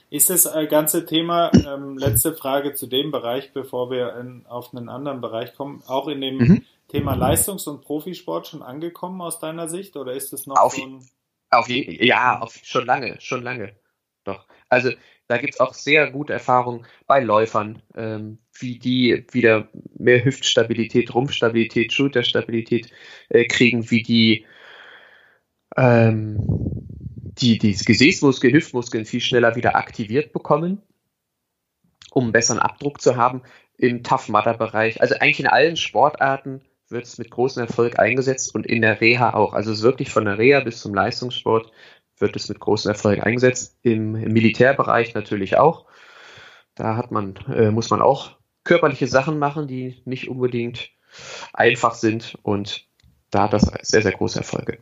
[0.10, 4.74] Ist das äh, ganze Thema, ähm, letzte Frage zu dem Bereich, bevor wir in, auf
[4.74, 6.66] einen anderen Bereich kommen, auch in dem mhm.
[6.88, 10.84] Thema Leistungs- und Profisport schon angekommen aus deiner Sicht oder ist es noch auf, so
[10.84, 11.06] ein...
[11.50, 13.76] Auf je, ja, auf, schon lange, schon lange.
[14.24, 14.46] Doch.
[14.70, 14.92] Also
[15.28, 21.14] da gibt es auch sehr gute Erfahrungen bei Läufern, ähm, wie die wieder mehr Hüftstabilität,
[21.14, 22.92] Rumpfstabilität, Schulterstabilität
[23.28, 24.46] äh, kriegen, wie die
[25.78, 26.38] ähm,
[27.40, 30.82] die, die Gesäßmuskeln, Hüftmuskeln viel schneller wieder aktiviert bekommen,
[32.12, 33.44] um einen besseren Abdruck zu haben
[33.78, 35.02] im Tough Mudder Bereich.
[35.02, 39.34] Also eigentlich in allen Sportarten wird es mit großem Erfolg eingesetzt und in der Reha
[39.34, 39.54] auch.
[39.54, 41.72] Also wirklich von der Reha bis zum Leistungssport
[42.18, 43.78] wird es mit großem Erfolg eingesetzt.
[43.84, 45.86] Im, im Militärbereich natürlich auch.
[46.76, 50.92] Da hat man, äh, muss man auch körperliche Sachen machen, die nicht unbedingt
[51.54, 52.86] einfach sind und
[53.32, 54.80] da hat das sehr, sehr große Erfolge.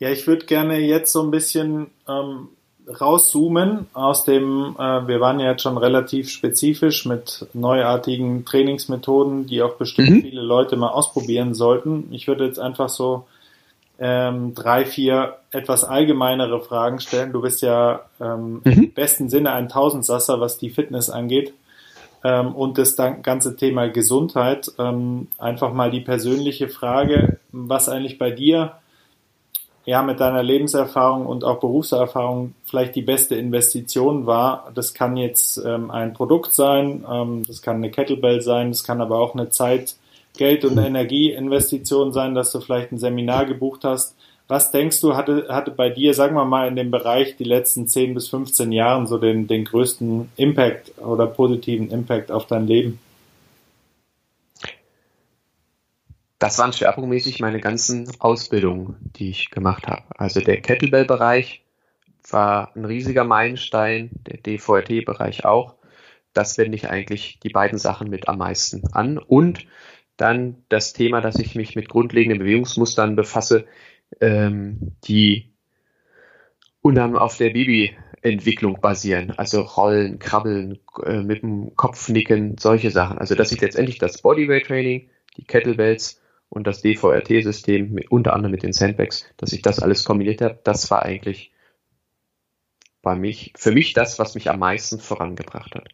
[0.00, 2.48] Ja, ich würde gerne jetzt so ein bisschen ähm,
[2.88, 9.62] rauszoomen aus dem, äh, wir waren ja jetzt schon relativ spezifisch mit neuartigen Trainingsmethoden, die
[9.62, 10.22] auch bestimmt mhm.
[10.22, 12.08] viele Leute mal ausprobieren sollten.
[12.12, 13.26] Ich würde jetzt einfach so
[13.98, 17.32] ähm, drei, vier etwas allgemeinere Fragen stellen.
[17.32, 18.72] Du bist ja ähm, mhm.
[18.72, 21.52] im besten Sinne ein Tausendsasser, was die Fitness angeht.
[22.24, 24.72] Ähm, und das ganze Thema Gesundheit.
[24.78, 28.72] Ähm, einfach mal die persönliche Frage, was eigentlich bei dir
[29.90, 34.70] ja mit deiner Lebenserfahrung und auch Berufserfahrung vielleicht die beste Investition war.
[34.72, 39.00] Das kann jetzt ähm, ein Produkt sein, ähm, das kann eine Kettlebell sein, das kann
[39.00, 39.96] aber auch eine Zeit,
[40.38, 44.14] Geld- und Energieinvestition sein, dass du vielleicht ein Seminar gebucht hast.
[44.46, 47.88] Was denkst du, hatte, hatte bei dir, sagen wir mal, in dem Bereich die letzten
[47.88, 53.00] 10 bis 15 Jahren so den, den größten Impact oder positiven Impact auf dein Leben?
[56.40, 60.04] Das waren schwerpunktmäßig meine ganzen Ausbildungen, die ich gemacht habe.
[60.16, 61.62] Also der Kettlebell-Bereich
[62.30, 65.74] war ein riesiger Meilenstein, der DVRT-Bereich auch.
[66.32, 69.18] Das wende ich eigentlich die beiden Sachen mit am meisten an.
[69.18, 69.66] Und
[70.16, 73.66] dann das Thema, dass ich mich mit grundlegenden Bewegungsmustern befasse,
[74.22, 75.52] ähm, die
[76.80, 79.34] unter anderem auf der Babyentwicklung basieren.
[79.36, 83.18] Also Rollen, Krabbeln, äh, mit dem Kopf nicken, solche Sachen.
[83.18, 86.19] Also dass ich letztendlich das Bodyweight Training, die Kettlebells
[86.50, 90.90] und das DVRT-System, unter anderem mit den Sandbags, dass ich das alles kombiniert habe, das
[90.90, 91.52] war eigentlich
[93.02, 95.88] bei mich, für mich das, was mich am meisten vorangebracht hat.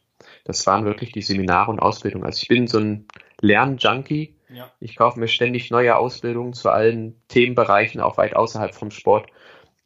[0.45, 2.25] Das waren wirklich die Seminare und Ausbildungen.
[2.25, 3.07] Also ich bin so ein
[3.41, 4.35] Lernjunkie.
[4.49, 4.73] Ja.
[4.81, 9.29] Ich kaufe mir ständig neue Ausbildungen zu allen Themenbereichen, auch weit außerhalb vom Sport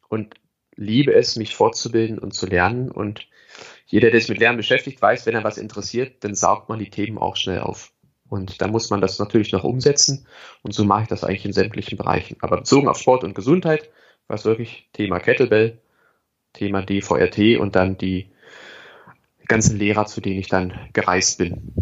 [0.08, 0.34] und
[0.76, 2.90] liebe es, mich fortzubilden und zu lernen.
[2.90, 3.26] Und
[3.86, 6.90] jeder, der sich mit Lernen beschäftigt, weiß, wenn er was interessiert, dann saugt man die
[6.90, 7.92] Themen auch schnell auf.
[8.30, 10.26] Und da muss man das natürlich noch umsetzen.
[10.62, 12.36] Und so mache ich das eigentlich in sämtlichen Bereichen.
[12.40, 13.90] Aber bezogen auf Sport und Gesundheit
[14.28, 15.78] war es wirklich Thema Kettlebell,
[16.52, 18.30] Thema DVRT und dann die
[19.46, 21.72] ganzen Lehrer, zu denen ich dann gereist bin.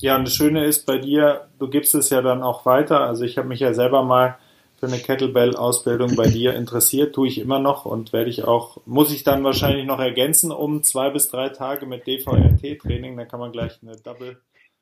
[0.00, 3.00] Ja, und das Schöne ist bei dir, du gibst es ja dann auch weiter.
[3.00, 4.38] Also ich habe mich ja selber mal
[4.78, 9.12] für eine Kettlebell-Ausbildung bei dir interessiert, tue ich immer noch und werde ich auch, muss
[9.12, 13.50] ich dann wahrscheinlich noch ergänzen um zwei bis drei Tage mit DVRT-Training, dann kann man
[13.50, 14.38] gleich eine Double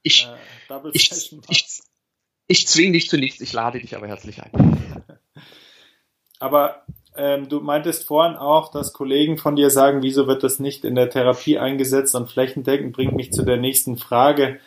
[0.06, 0.28] ich,
[0.70, 1.10] äh, ich,
[1.48, 1.82] ich,
[2.46, 4.52] ich zwinge dich zu nichts, ich lade dich aber herzlich ein.
[6.38, 6.84] aber
[7.16, 10.94] ähm, du meintest vorhin auch, dass Kollegen von dir sagen, wieso wird das nicht in
[10.94, 14.60] der Therapie eingesetzt und flächendeckend bringt mich zu der nächsten Frage,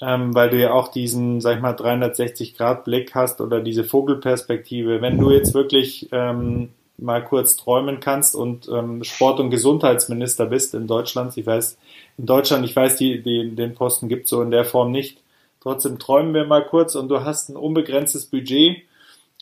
[0.00, 5.00] ähm, weil du ja auch diesen, sag ich mal, 360-Grad-Blick hast oder diese Vogelperspektive.
[5.00, 6.70] Wenn du jetzt wirklich ähm,
[7.00, 11.78] mal kurz träumen kannst und ähm, Sport- und Gesundheitsminister bist in Deutschland, ich weiß,
[12.18, 15.18] in Deutschland, ich weiß, die, die, den Posten gibt so in der Form nicht.
[15.60, 18.82] Trotzdem träumen wir mal kurz und du hast ein unbegrenztes Budget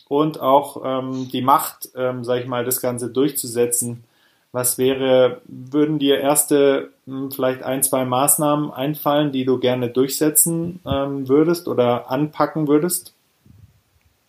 [0.07, 4.03] und auch ähm, die Macht, ähm, sag ich mal, das Ganze durchzusetzen.
[4.51, 10.79] Was wäre, würden dir erste hm, vielleicht ein, zwei Maßnahmen einfallen, die du gerne durchsetzen
[10.85, 13.13] ähm, würdest oder anpacken würdest?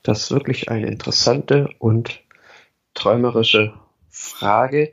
[0.03, 2.21] Das ist wirklich eine interessante und
[2.95, 3.75] träumerische
[4.09, 4.93] Frage,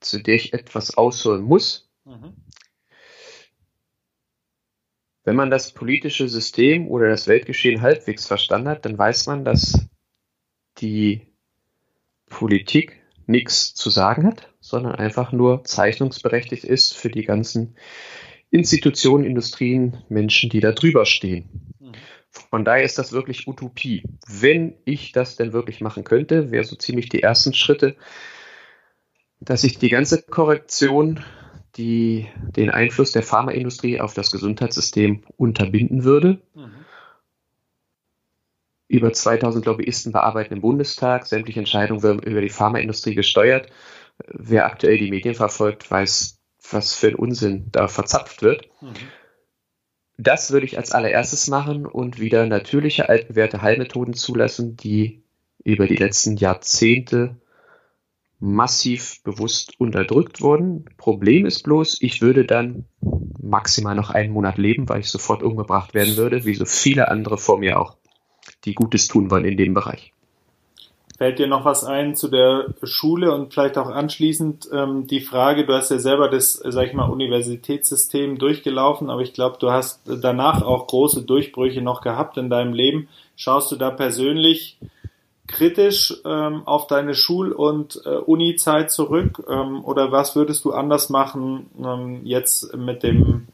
[0.00, 1.90] zu der ich etwas ausholen muss.
[2.04, 2.34] Mhm.
[5.24, 9.86] Wenn man das politische System oder das Weltgeschehen halbwegs verstanden hat, dann weiß man, dass
[10.78, 11.26] die
[12.26, 17.76] Politik nichts zu sagen hat, sondern einfach nur zeichnungsberechtigt ist für die ganzen
[18.50, 21.74] Institutionen, Industrien, Menschen, die da drüber stehen.
[21.78, 21.92] Mhm.
[22.30, 24.04] Von daher ist das wirklich Utopie.
[24.26, 27.96] Wenn ich das denn wirklich machen könnte, wäre so ziemlich die ersten Schritte,
[29.40, 31.24] dass ich die ganze Korrektion,
[31.76, 36.40] die den Einfluss der Pharmaindustrie auf das Gesundheitssystem unterbinden würde.
[36.54, 36.84] Mhm
[38.90, 41.24] über 2000 Lobbyisten bearbeiten im Bundestag.
[41.26, 43.70] Sämtliche Entscheidungen werden über die Pharmaindustrie gesteuert.
[44.26, 46.40] Wer aktuell die Medien verfolgt, weiß,
[46.72, 48.68] was für ein Unsinn da verzapft wird.
[48.80, 48.94] Mhm.
[50.20, 55.22] Das würde ich als allererstes machen und wieder natürliche altbewährte Heilmethoden zulassen, die
[55.64, 57.36] über die letzten Jahrzehnte
[58.38, 60.84] massiv bewusst unterdrückt wurden.
[60.98, 62.84] Problem ist bloß, ich würde dann
[63.40, 67.38] maximal noch einen Monat leben, weil ich sofort umgebracht werden würde, wie so viele andere
[67.38, 67.96] vor mir auch
[68.66, 70.12] die Gutes tun wollen in dem Bereich.
[71.20, 75.66] Fällt dir noch was ein zu der Schule und vielleicht auch anschließend ähm, die Frage,
[75.66, 80.00] du hast ja selber das, sag ich mal, Universitätssystem durchgelaufen, aber ich glaube, du hast
[80.06, 83.08] danach auch große Durchbrüche noch gehabt in deinem Leben.
[83.36, 84.78] Schaust du da persönlich
[85.46, 91.10] kritisch ähm, auf deine Schul- und äh, Uni-Zeit zurück ähm, oder was würdest du anders
[91.10, 93.46] machen ähm, jetzt mit dem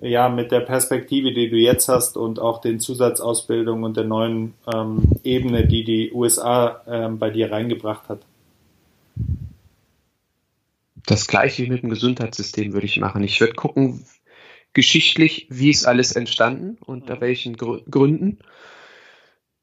[0.00, 4.54] ja, mit der Perspektive, die du jetzt hast und auch den Zusatzausbildungen und der neuen
[4.72, 8.20] ähm, Ebene, die die USA ähm, bei dir reingebracht hat?
[11.06, 13.22] Das gleiche mit dem Gesundheitssystem würde ich machen.
[13.24, 14.04] Ich würde gucken,
[14.72, 17.20] geschichtlich, wie ist alles entstanden, unter mhm.
[17.20, 18.38] welchen Gr Gründen.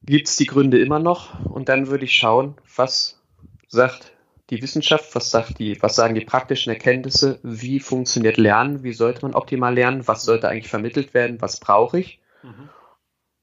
[0.04, 1.43] Gibt es die Gründe immer noch?
[1.45, 3.19] Und dann würde ich schauen, was
[3.67, 4.13] sagt
[4.49, 9.21] die Wissenschaft, was sagt die, was sagen die praktischen Erkenntnisse, wie funktioniert Lernen, wie sollte
[9.23, 12.69] man optimal lernen, was sollte eigentlich vermittelt werden, was brauche ich mhm.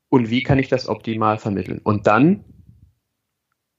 [0.09, 1.81] und wie kann ich das optimal vermitteln.
[1.83, 2.45] Und dann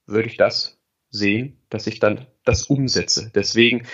[0.05, 3.31] würde ich das sehen, dass ich dann das umsetze.
[3.33, 3.87] Deswegen,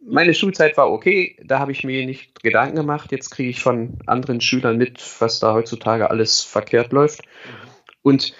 [0.00, 3.10] meine Schulzeit war okay, da habe ich mir nicht Gedanken gemacht.
[3.10, 7.24] Jetzt kriege ich von anderen Schülern mit, was da heutzutage alles verkehrt läuft.
[7.24, 7.70] Mhm.
[8.02, 8.34] Und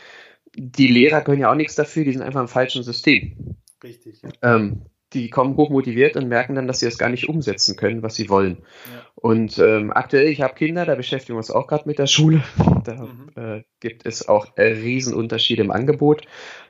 [0.54, 3.56] die Lehrer können ja auch nichts dafür, die sind einfach im falschen System.
[3.82, 4.22] Richtig.
[4.22, 4.56] Ja.
[4.56, 8.14] Ähm, die kommen hochmotiviert und merken dann, dass sie das gar nicht umsetzen können, was
[8.14, 8.58] sie wollen.
[8.92, 9.06] Ja.
[9.14, 12.42] Und ähm, aktuell, ich habe Kinder, da beschäftigen wir uns auch gerade mit der Schule.
[12.84, 13.30] Da mhm.
[13.36, 16.22] äh, gibt es auch äh, Riesenunterschiede im Angebot.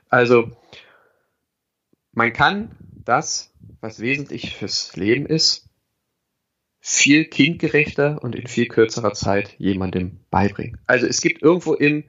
[0.09, 0.51] Also
[2.12, 5.68] man kann das, was wesentlich fürs Leben ist,
[6.81, 10.81] viel kindgerechter und in viel kürzerer Zeit jemandem beibringen.
[10.87, 12.05] Also es gibt irgendwo im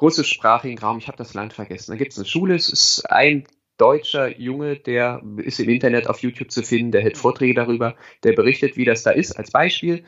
[0.00, 3.44] russischsprachigen Raum, ich habe das Land vergessen, da gibt es eine Schule, es ist ein
[3.82, 8.32] deutscher Junge, der ist im Internet auf YouTube zu finden, der hält Vorträge darüber, der
[8.32, 9.32] berichtet, wie das da ist.
[9.32, 10.04] Als Beispiel,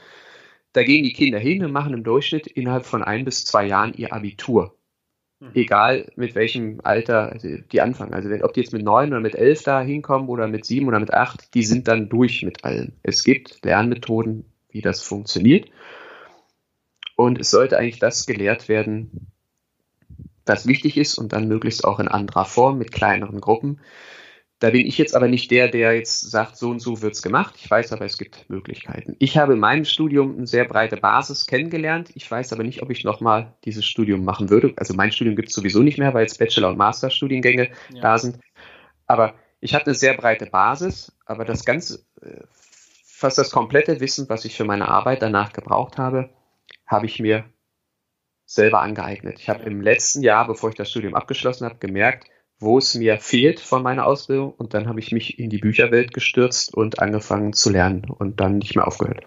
[0.72, 3.92] da gehen die Kinder hin und machen im Durchschnitt innerhalb von ein bis zwei Jahren
[3.94, 4.76] ihr Abitur.
[5.40, 5.50] Mhm.
[5.54, 8.14] Egal mit welchem Alter die anfangen.
[8.14, 10.86] Also wenn, ob die jetzt mit neun oder mit elf da hinkommen oder mit sieben
[10.86, 12.92] oder mit acht, die sind dann durch mit allem.
[13.02, 15.68] Es gibt Lernmethoden, wie das funktioniert.
[17.16, 19.32] Und es sollte eigentlich das gelehrt werden,
[20.46, 23.80] was wichtig ist und dann möglichst auch in anderer Form mit kleineren Gruppen.
[24.60, 27.54] Da bin ich jetzt aber nicht der, der jetzt sagt, so und so wird's gemacht.
[27.58, 29.16] Ich weiß aber, es gibt Möglichkeiten.
[29.18, 32.10] Ich habe in meinem Studium eine sehr breite Basis kennengelernt.
[32.14, 34.72] Ich weiß aber nicht, ob ich nochmal dieses Studium machen würde.
[34.76, 38.00] Also mein Studium gibt es sowieso nicht mehr, weil jetzt Bachelor- und Masterstudiengänge ja.
[38.00, 38.38] da sind.
[39.06, 42.40] Aber ich hatte eine sehr breite Basis, aber das ganze, äh,
[43.04, 46.30] fast das komplette Wissen, was ich für meine Arbeit danach gebraucht habe,
[46.86, 47.44] habe ich mir
[48.46, 49.38] selber angeeignet.
[49.38, 52.28] Ich habe im letzten Jahr, bevor ich das Studium abgeschlossen habe, gemerkt,
[52.58, 56.14] wo es mir fehlt von meiner Ausbildung und dann habe ich mich in die Bücherwelt
[56.14, 59.24] gestürzt und angefangen zu lernen und dann nicht mehr aufgehört.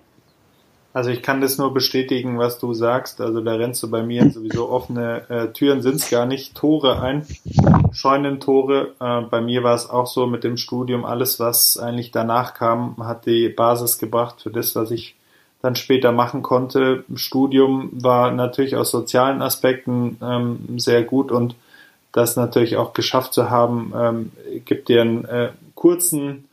[0.94, 3.22] Also ich kann das nur bestätigen, was du sagst.
[3.22, 7.00] Also da rennst du bei mir sowieso offene äh, Türen sind es gar nicht, Tore
[7.00, 7.24] ein,
[7.92, 8.96] Scheunentore.
[9.00, 12.96] Äh, bei mir war es auch so mit dem Studium, alles was eigentlich danach kam,
[12.98, 15.16] hat die Basis gebracht für das, was ich
[15.62, 17.04] dann später machen konnte.
[17.16, 21.56] Studium war natürlich aus sozialen Aspekten ähm, sehr gut und
[22.12, 24.32] das natürlich auch geschafft zu haben, ähm,
[24.66, 26.48] gibt dir einen äh, kurzen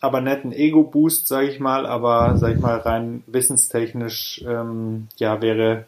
[0.00, 5.86] aber netten Ego-Boost, sage ich mal, aber sage ich mal rein wissenstechnisch, ähm, ja, wäre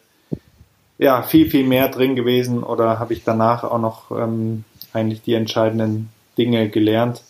[0.97, 5.33] ja viel, viel mehr drin gewesen oder habe ich danach auch noch ähm, eigentlich die
[5.33, 7.23] entscheidenden Dinge gelernt.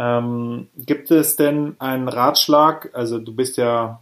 [0.00, 2.90] Ähm, gibt es denn einen Ratschlag?
[2.92, 4.00] Also du bist ja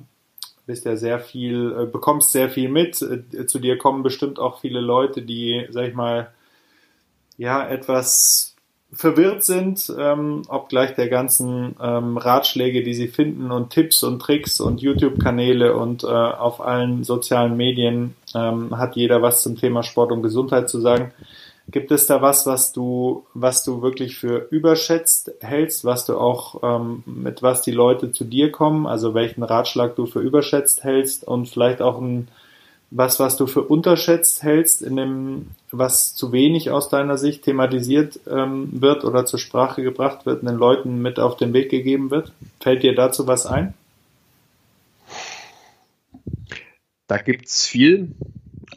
[0.66, 3.00] bist ja sehr viel, äh, bekommst sehr viel mit.
[3.00, 6.32] Äh, zu dir kommen bestimmt auch viele Leute, die, sag ich mal,
[7.38, 8.56] ja, etwas
[8.92, 14.60] verwirrt sind, ähm, obgleich der ganzen ähm, Ratschläge, die sie finden und Tipps und Tricks
[14.60, 20.12] und YouTube-Kanäle und äh, auf allen sozialen Medien ähm, hat jeder was zum Thema Sport
[20.12, 21.12] und Gesundheit zu sagen.
[21.68, 26.62] Gibt es da was, was du, was du wirklich für überschätzt hältst, was du auch
[26.62, 31.26] ähm, mit was die Leute zu dir kommen, also welchen Ratschlag du für überschätzt hältst
[31.26, 32.28] und vielleicht auch ein
[32.90, 38.20] was, was du für unterschätzt hältst, in dem, was zu wenig aus deiner Sicht thematisiert
[38.28, 42.32] ähm, wird oder zur Sprache gebracht wird, den Leuten mit auf den Weg gegeben wird?
[42.60, 43.74] Fällt dir dazu was ein?
[47.08, 48.12] Da gibt's viel.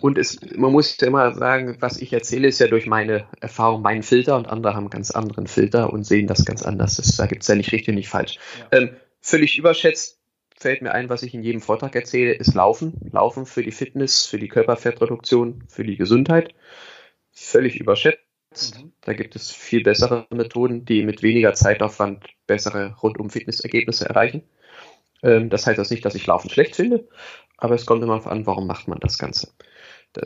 [0.01, 4.03] Und es, man muss immer sagen, was ich erzähle, ist ja durch meine Erfahrung mein
[4.03, 6.95] Filter und andere haben ganz anderen Filter und sehen das ganz anders.
[6.97, 8.37] Das, da gibt's ja nicht richtig und nicht falsch.
[8.71, 8.79] Ja.
[8.79, 10.19] Ähm, völlig überschätzt
[10.59, 12.93] fällt mir ein, was ich in jedem Vortrag erzähle, ist Laufen.
[13.11, 16.53] Laufen für die Fitness, für die Körperfettreduktion, für die Gesundheit.
[17.31, 18.77] Völlig überschätzt.
[18.77, 18.91] Mhm.
[19.01, 24.43] Da gibt es viel bessere Methoden, die mit weniger Zeitaufwand bessere Rundum-Fitnessergebnisse erreichen.
[25.23, 27.07] Ähm, das heißt das nicht, dass ich Laufen schlecht finde,
[27.57, 29.53] aber es kommt immer an, warum macht man das Ganze.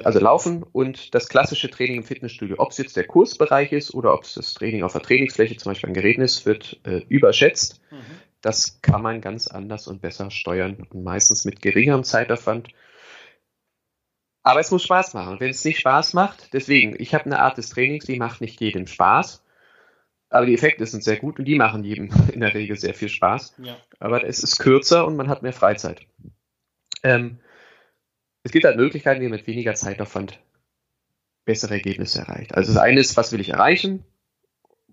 [0.03, 4.13] Also Laufen und das klassische Training im Fitnessstudio, ob es jetzt der Kursbereich ist oder
[4.13, 7.81] ob es das Training auf der Trainingsfläche, zum Beispiel an Geräten ist, wird äh, überschätzt.
[7.91, 12.67] Mhm das kann man ganz anders und besser steuern und meistens mit geringerem Zeitaufwand.
[14.43, 15.39] Aber es muss Spaß machen.
[15.39, 18.59] Wenn es nicht Spaß macht, deswegen, ich habe eine Art des Trainings, die macht nicht
[18.59, 19.41] jedem Spaß.
[20.29, 23.07] Aber die Effekte sind sehr gut und die machen jedem in der Regel sehr viel
[23.07, 23.55] Spaß.
[23.59, 23.77] Ja.
[23.99, 26.05] Aber es ist kürzer und man hat mehr Freizeit.
[27.01, 27.39] Ähm,
[28.43, 30.39] es gibt halt Möglichkeiten, wie man mit weniger Zeitaufwand
[31.45, 32.55] bessere Ergebnisse erreicht.
[32.55, 34.05] Also das eine ist, was will ich erreichen?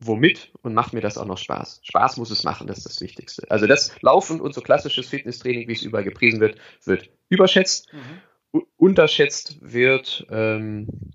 [0.01, 1.81] womit und macht mir das auch noch Spaß.
[1.83, 3.51] Spaß muss es machen, das ist das Wichtigste.
[3.51, 7.93] Also das Laufen und so klassisches Fitnesstraining, wie es überall gepriesen wird, wird überschätzt.
[7.93, 8.63] Mhm.
[8.79, 11.13] Unterschätzt wird ähm,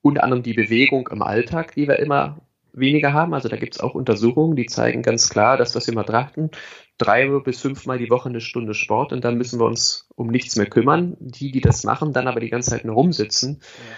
[0.00, 2.40] unter anderem die Bewegung im Alltag, die wir immer
[2.72, 3.34] weniger haben.
[3.34, 6.50] Also da gibt es auch Untersuchungen, die zeigen ganz klar, dass es immer trachten.
[6.98, 10.56] Drei bis fünfmal die Woche eine Stunde Sport und dann müssen wir uns um nichts
[10.56, 11.16] mehr kümmern.
[11.20, 13.60] Die, die das machen, dann aber die ganze Zeit nur rumsitzen.
[13.60, 13.96] Ja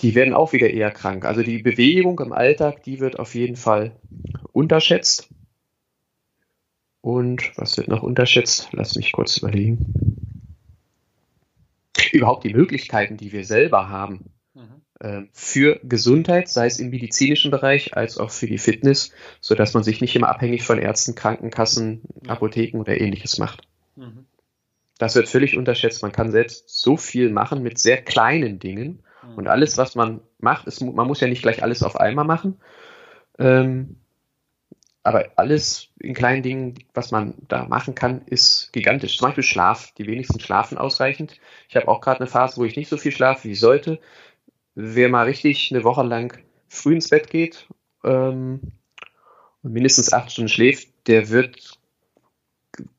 [0.00, 1.24] die werden auch wieder eher krank.
[1.24, 3.96] Also die Bewegung im Alltag, die wird auf jeden Fall
[4.52, 5.30] unterschätzt.
[7.00, 8.68] Und was wird noch unterschätzt?
[8.72, 10.56] Lass mich kurz überlegen.
[12.12, 14.33] Überhaupt die Möglichkeiten, die wir selber haben
[15.32, 20.00] für Gesundheit, sei es im medizinischen Bereich als auch für die Fitness, sodass man sich
[20.00, 23.62] nicht immer abhängig von Ärzten, Krankenkassen, Apotheken oder ähnliches macht.
[23.96, 24.26] Mhm.
[24.98, 26.02] Das wird völlig unterschätzt.
[26.02, 29.02] Man kann selbst so viel machen mit sehr kleinen Dingen
[29.36, 32.60] und alles, was man macht, ist, man muss ja nicht gleich alles auf einmal machen.
[33.38, 33.96] Ähm,
[35.02, 39.18] aber alles in kleinen Dingen, was man da machen kann, ist gigantisch.
[39.18, 39.92] Zum Beispiel Schlaf.
[39.98, 41.38] Die wenigsten schlafen ausreichend.
[41.68, 44.00] Ich habe auch gerade eine Phase, wo ich nicht so viel schlafe, wie ich sollte.
[44.74, 47.68] Wer mal richtig eine Woche lang früh ins Bett geht
[48.02, 48.60] ähm,
[49.62, 51.78] und mindestens acht Stunden schläft, der wird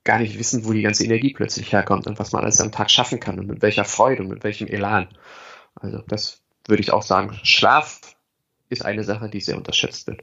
[0.03, 2.89] gar nicht wissen, wo die ganze Energie plötzlich herkommt und was man alles am Tag
[2.89, 5.07] schaffen kann und mit welcher Freude und mit welchem Elan.
[5.75, 7.37] Also das würde ich auch sagen.
[7.43, 7.99] Schlaf
[8.69, 10.21] ist eine Sache, die sehr unterschätzt wird.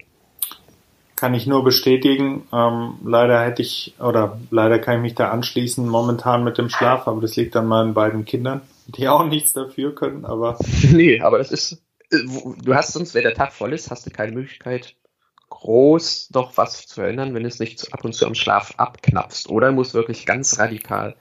[1.17, 2.49] Kann ich nur bestätigen.
[2.53, 7.07] Ähm, leider hätte ich, oder leider kann ich mich da anschließen, momentan mit dem Schlaf,
[7.07, 10.59] aber das liegt an meinen beiden Kindern, die auch nichts dafür können, aber.
[10.91, 12.19] nee, aber das ist, äh,
[12.63, 14.97] du hast sonst, wenn der Tag voll ist, hast du keine Möglichkeit,
[15.51, 19.51] groß doch was zu ändern, wenn es nicht ab und zu am Schlaf abknapst.
[19.51, 21.15] Oder muss wirklich ganz radikal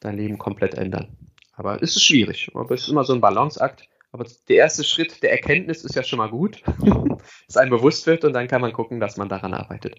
[0.00, 1.16] dein Leben komplett ändern.
[1.52, 2.50] Aber es ist schwierig.
[2.54, 3.88] Aber es ist immer so ein Balanceakt.
[4.12, 6.62] Aber der erste Schritt der Erkenntnis ist ja schon mal gut,
[7.46, 9.96] dass einem bewusst wird und dann kann man gucken, dass man daran arbeitet.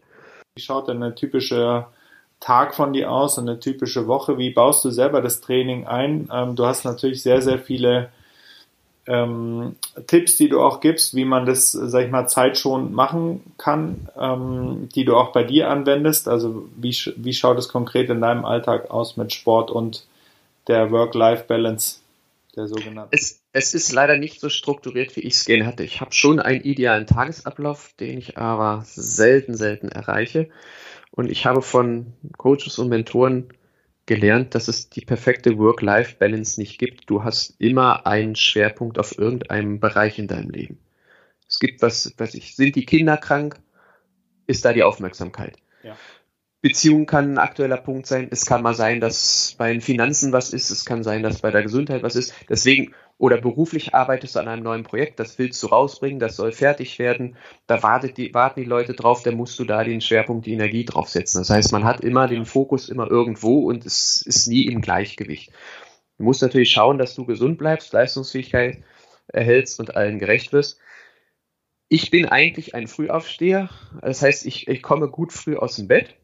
[0.56, 1.92] Wie schaut denn ein typischer
[2.40, 4.38] Tag von dir aus eine typische Woche?
[4.38, 6.30] Wie baust du selber das Training ein?
[6.32, 8.10] Ähm, du hast natürlich sehr, sehr viele
[9.08, 9.76] ähm,
[10.08, 14.90] Tipps, die du auch gibst, wie man das, sag ich mal, zeitschonend machen kann, ähm,
[14.96, 16.28] die du auch bei dir anwendest?
[16.28, 20.06] Also wie, wie schaut es konkret in deinem Alltag aus mit Sport und
[20.68, 22.00] der Work-Life-Balance,
[22.56, 23.10] der sogenannten?
[23.12, 25.84] Es, es ist leider nicht so strukturiert, wie ich es gerne hatte.
[25.84, 30.50] Ich habe schon einen idealen Tagesablauf, den ich aber selten, selten erreiche.
[31.16, 33.50] Und ich habe von Coaches und Mentoren
[34.06, 37.10] gelernt, dass es die perfekte Work-Life-Balance nicht gibt.
[37.10, 40.80] Du hast immer einen Schwerpunkt auf irgendeinem Bereich in deinem Leben.
[41.48, 43.60] Es gibt was, was ich, sind die Kinder krank?
[44.46, 45.58] Ist da die Aufmerksamkeit?
[45.84, 45.96] Ja.
[46.62, 48.28] Beziehung kann ein aktueller Punkt sein.
[48.32, 50.70] Es kann mal sein, dass bei den Finanzen was ist.
[50.70, 52.34] Es kann sein, dass bei der Gesundheit was ist.
[52.50, 56.52] Deswegen oder beruflich arbeitest du an einem neuen Projekt, das willst du rausbringen, das soll
[56.52, 60.46] fertig werden, da wartet die, warten die Leute drauf, da musst du da den Schwerpunkt,
[60.46, 61.40] die Energie draufsetzen.
[61.42, 65.52] Das heißt, man hat immer den Fokus immer irgendwo und es ist nie im Gleichgewicht.
[66.18, 68.84] Du musst natürlich schauen, dass du gesund bleibst, Leistungsfähigkeit
[69.28, 70.80] erhältst und allen gerecht wirst.
[71.88, 73.70] Ich bin eigentlich ein Frühaufsteher,
[74.02, 76.16] das heißt, ich, ich komme gut früh aus dem Bett.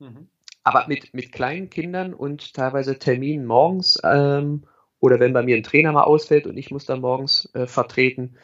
[0.00, 0.28] Mhm.
[0.64, 4.66] Aber mit, mit kleinen Kindern und teilweise Terminen morgens ähm,
[5.00, 8.36] oder wenn bei mir ein Trainer mal ausfällt und ich muss dann morgens äh, vertreten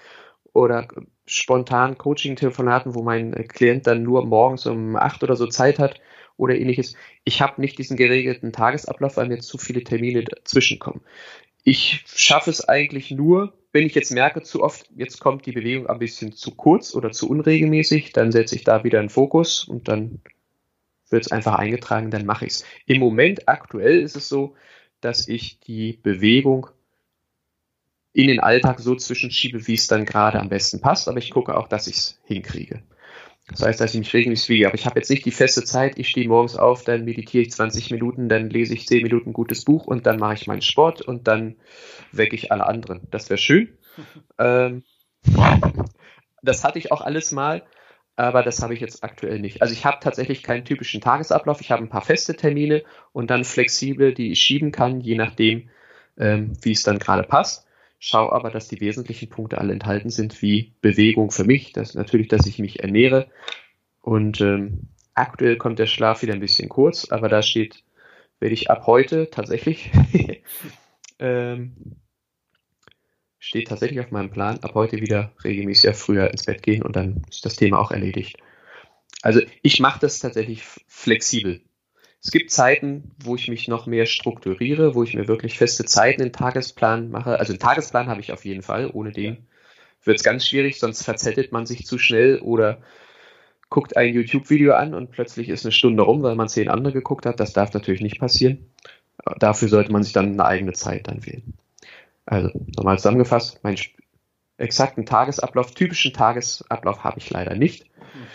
[0.52, 0.86] oder
[1.26, 6.00] spontan Coaching-Telefonaten, wo mein äh, Klient dann nur morgens um acht oder so Zeit hat
[6.36, 6.94] oder ähnliches.
[7.24, 11.02] Ich habe nicht diesen geregelten Tagesablauf, weil mir zu viele Termine dazwischen kommen.
[11.64, 15.86] Ich schaffe es eigentlich nur, wenn ich jetzt merke, zu oft, jetzt kommt die Bewegung
[15.86, 19.88] ein bisschen zu kurz oder zu unregelmäßig, dann setze ich da wieder einen Fokus und
[19.88, 20.20] dann
[21.08, 22.64] wird es einfach eingetragen, dann mache ich es.
[22.86, 24.54] Im Moment aktuell ist es so,
[25.02, 26.68] dass ich die Bewegung
[28.12, 31.56] in den Alltag so zwischenschiebe, wie es dann gerade am besten passt, aber ich gucke
[31.56, 32.82] auch, dass ich es hinkriege.
[33.48, 34.66] Das heißt, dass ich mich regelmäßig wiege.
[34.66, 37.50] Aber ich habe jetzt nicht die feste Zeit, ich stehe morgens auf, dann meditiere ich
[37.50, 40.62] 20 Minuten, dann lese ich 10 Minuten ein gutes Buch und dann mache ich meinen
[40.62, 41.56] Sport und dann
[42.12, 43.02] wecke ich alle anderen.
[43.10, 43.76] Das wäre schön.
[44.38, 44.84] ähm,
[46.42, 47.62] das hatte ich auch alles mal,
[48.16, 49.62] aber das habe ich jetzt aktuell nicht.
[49.62, 51.60] Also ich habe tatsächlich keinen typischen Tagesablauf.
[51.60, 52.82] Ich habe ein paar feste Termine
[53.12, 55.70] und dann flexible, die ich schieben kann, je nachdem,
[56.18, 57.66] ähm, wie es dann gerade passt.
[57.98, 62.28] Schau aber, dass die wesentlichen Punkte alle enthalten sind, wie Bewegung für mich, das natürlich,
[62.28, 63.28] dass ich mich ernähre.
[64.00, 67.84] Und ähm, aktuell kommt der Schlaf wieder ein bisschen kurz, aber da steht,
[68.40, 69.92] werde ich ab heute tatsächlich
[71.20, 71.96] ähm,
[73.42, 77.22] steht tatsächlich auf meinem Plan, ab heute wieder regelmäßig früher ins Bett gehen und dann
[77.28, 78.36] ist das Thema auch erledigt.
[79.20, 81.60] Also ich mache das tatsächlich flexibel.
[82.22, 86.22] Es gibt Zeiten, wo ich mich noch mehr strukturiere, wo ich mir wirklich feste Zeiten
[86.22, 87.40] in Tagesplan mache.
[87.40, 88.88] Also einen Tagesplan habe ich auf jeden Fall.
[88.92, 89.48] Ohne den
[90.04, 92.80] wird es ganz schwierig, sonst verzettelt man sich zu schnell oder
[93.70, 97.26] guckt ein YouTube-Video an und plötzlich ist eine Stunde rum, weil man zehn andere geguckt
[97.26, 97.40] hat.
[97.40, 98.70] Das darf natürlich nicht passieren.
[99.40, 101.54] Dafür sollte man sich dann eine eigene Zeit dann wählen.
[102.24, 103.78] Also nochmal zusammengefasst, meinen
[104.56, 107.84] exakten Tagesablauf, typischen Tagesablauf habe ich leider nicht.
[107.84, 108.26] Mhm.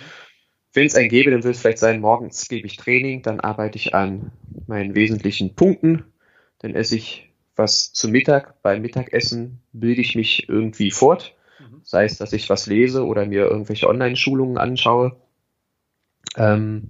[0.74, 3.78] Wenn es einen gäbe, dann würde es vielleicht sein, morgens gebe ich Training, dann arbeite
[3.78, 4.32] ich an
[4.68, 6.06] meinen wesentlichen Punkten,
[6.60, 8.62] dann esse ich was zu Mittag.
[8.62, 11.82] Beim Mittagessen bilde ich mich irgendwie fort, mhm.
[11.84, 15.16] sei es, dass ich was lese oder mir irgendwelche Online-Schulungen anschaue.
[16.36, 16.90] Ähm,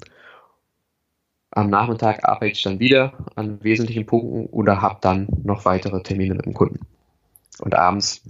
[1.51, 6.35] am Nachmittag arbeite ich dann wieder an wesentlichen Punkten oder habe dann noch weitere Termine
[6.35, 6.79] mit dem Kunden.
[7.59, 8.21] Und abends,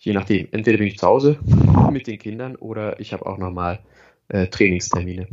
[0.00, 1.38] je nachdem, entweder bin ich zu Hause
[1.90, 3.80] mit den Kindern oder ich habe auch nochmal
[4.28, 5.28] äh, Trainingstermine.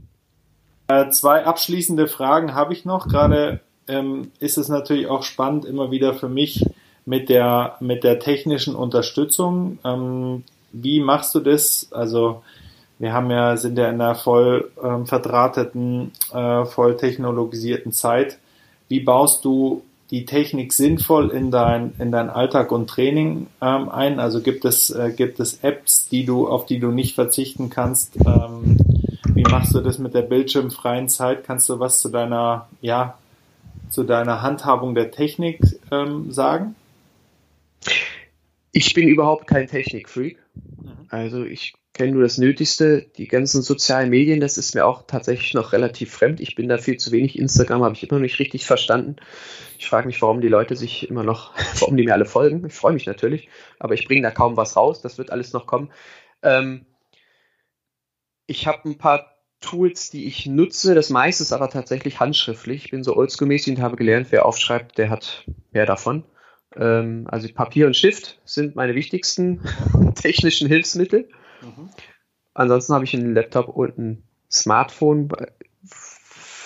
[0.87, 3.07] Äh, zwei abschließende Fragen habe ich noch.
[3.07, 6.65] Gerade ähm, ist es natürlich auch spannend, immer wieder für mich
[7.05, 9.79] mit der, mit der technischen Unterstützung.
[9.83, 11.91] Ähm, wie machst du das?
[11.91, 12.43] Also
[13.01, 18.37] wir haben ja, sind ja in einer voll ähm, verdrahteten, äh, voll technologisierten Zeit.
[18.89, 19.81] Wie baust du
[20.11, 24.19] die Technik sinnvoll in dein, in dein Alltag und Training ähm, ein?
[24.19, 28.17] Also gibt es, äh, gibt es Apps, die du, auf die du nicht verzichten kannst?
[28.17, 28.77] Ähm,
[29.33, 31.43] wie machst du das mit der bildschirmfreien Zeit?
[31.43, 33.17] Kannst du was zu deiner, ja,
[33.89, 35.59] zu deiner Handhabung der Technik
[35.91, 36.75] ähm, sagen?
[38.71, 40.37] Ich bin überhaupt kein Technikfreak.
[40.53, 41.07] Mhm.
[41.09, 43.03] Also ich kenne nur das Nötigste.
[43.15, 46.39] Die ganzen sozialen Medien, das ist mir auch tatsächlich noch relativ fremd.
[46.39, 47.37] Ich bin da viel zu wenig.
[47.37, 49.17] Instagram habe ich immer noch nicht richtig verstanden.
[49.77, 52.65] Ich frage mich, warum die Leute sich immer noch, warum die mir alle folgen.
[52.65, 55.03] Ich freue mich natürlich, aber ich bringe da kaum was raus.
[55.03, 55.91] Das wird alles noch kommen.
[56.41, 56.87] Ähm,
[58.47, 60.95] ich habe ein paar Tools, die ich nutze.
[60.95, 62.85] Das meiste ist aber tatsächlich handschriftlich.
[62.85, 66.23] Ich bin so oldschool-mäßig und habe gelernt, wer aufschreibt, der hat mehr davon.
[66.75, 69.61] Ähm, also Papier und Stift sind meine wichtigsten
[70.15, 71.29] technischen Hilfsmittel.
[71.61, 71.89] Mhm.
[72.53, 75.29] Ansonsten habe ich einen Laptop und ein Smartphone.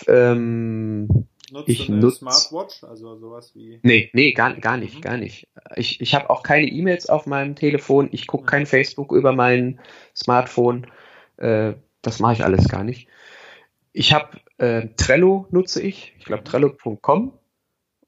[0.07, 3.79] Ähm, Nutzt ich du eine nutz, Smartwatch, also sowas wie.
[3.83, 5.01] Nee, nee, gar, gar nicht, Mhm.
[5.01, 5.47] gar nicht.
[5.75, 8.47] Ich, ich habe auch keine E-Mails auf meinem Telefon, ich gucke Mhm.
[8.47, 9.79] kein Facebook über mein
[10.15, 10.87] Smartphone.
[11.37, 13.07] Äh, das mache ich alles gar nicht.
[13.93, 16.45] Ich habe äh, Trello nutze ich, ich glaube Mhm.
[16.45, 17.33] Trello.com,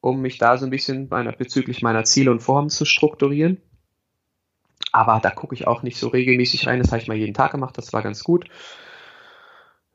[0.01, 3.61] um mich da so ein bisschen meiner, bezüglich meiner Ziele und Vorhaben zu strukturieren.
[4.97, 6.79] Aber da gucke ich auch nicht so regelmäßig rein.
[6.79, 8.49] Das habe ich mal jeden Tag gemacht, das war ganz gut.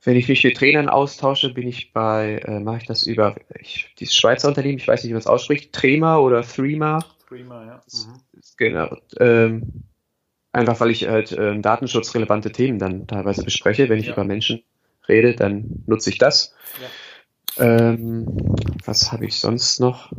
[0.05, 3.93] Wenn ich mich mit Trainern austausche, bin ich bei, äh, mache ich das über ich,
[3.99, 7.01] dieses Schweizer Unternehmen, ich weiß nicht, wie man es ausspricht, Trema oder Threema.
[7.27, 7.83] Prima, ja.
[7.93, 8.21] Mhm.
[8.57, 8.97] Genau.
[9.19, 9.83] Ähm,
[10.53, 13.89] einfach weil ich halt ähm, datenschutzrelevante Themen dann teilweise bespreche.
[13.89, 14.13] Wenn ich Ja.
[14.13, 14.63] über Menschen
[15.09, 16.55] rede, dann nutze ich das.
[17.59, 17.91] Ja.
[17.91, 20.13] Ähm, was habe ich sonst noch?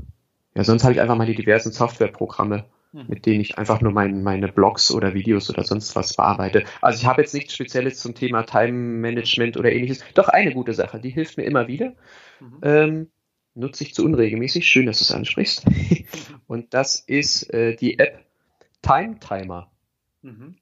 [0.56, 2.66] Ja, sonst habe ich einfach meine diversen Softwareprogramme.
[2.94, 6.64] Mit denen ich einfach nur mein, meine Blogs oder Videos oder sonst was bearbeite.
[6.82, 10.04] Also ich habe jetzt nichts Spezielles zum Thema Time Management oder ähnliches.
[10.14, 11.94] Doch eine gute Sache, die hilft mir immer wieder.
[12.39, 12.60] Mhm.
[12.62, 13.12] Ähm,
[13.56, 14.68] nutze ich zu unregelmäßig.
[14.68, 15.66] Schön, dass du es ansprichst.
[16.48, 18.26] Und das ist äh, die App
[18.82, 19.72] Time Timer.
[20.22, 20.58] Mhm.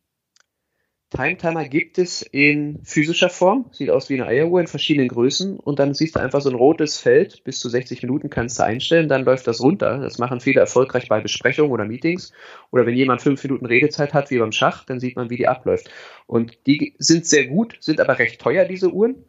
[1.12, 5.60] Time Timer gibt es in physischer Form, sieht aus wie eine Eieruhr in verschiedenen Größen.
[5.60, 8.64] Und dann siehst du einfach so ein rotes Feld, bis zu 60 Minuten kannst du
[8.64, 9.98] einstellen, dann läuft das runter.
[9.98, 12.32] Das machen viele erfolgreich bei Besprechungen oder Meetings.
[12.72, 15.50] Oder wenn jemand fünf Minuten Redezeit hat, wie beim Schach, dann sieht man, wie die
[15.50, 15.90] abläuft.
[16.28, 19.26] Und die sind sehr gut, sind aber recht teuer, diese Uhren,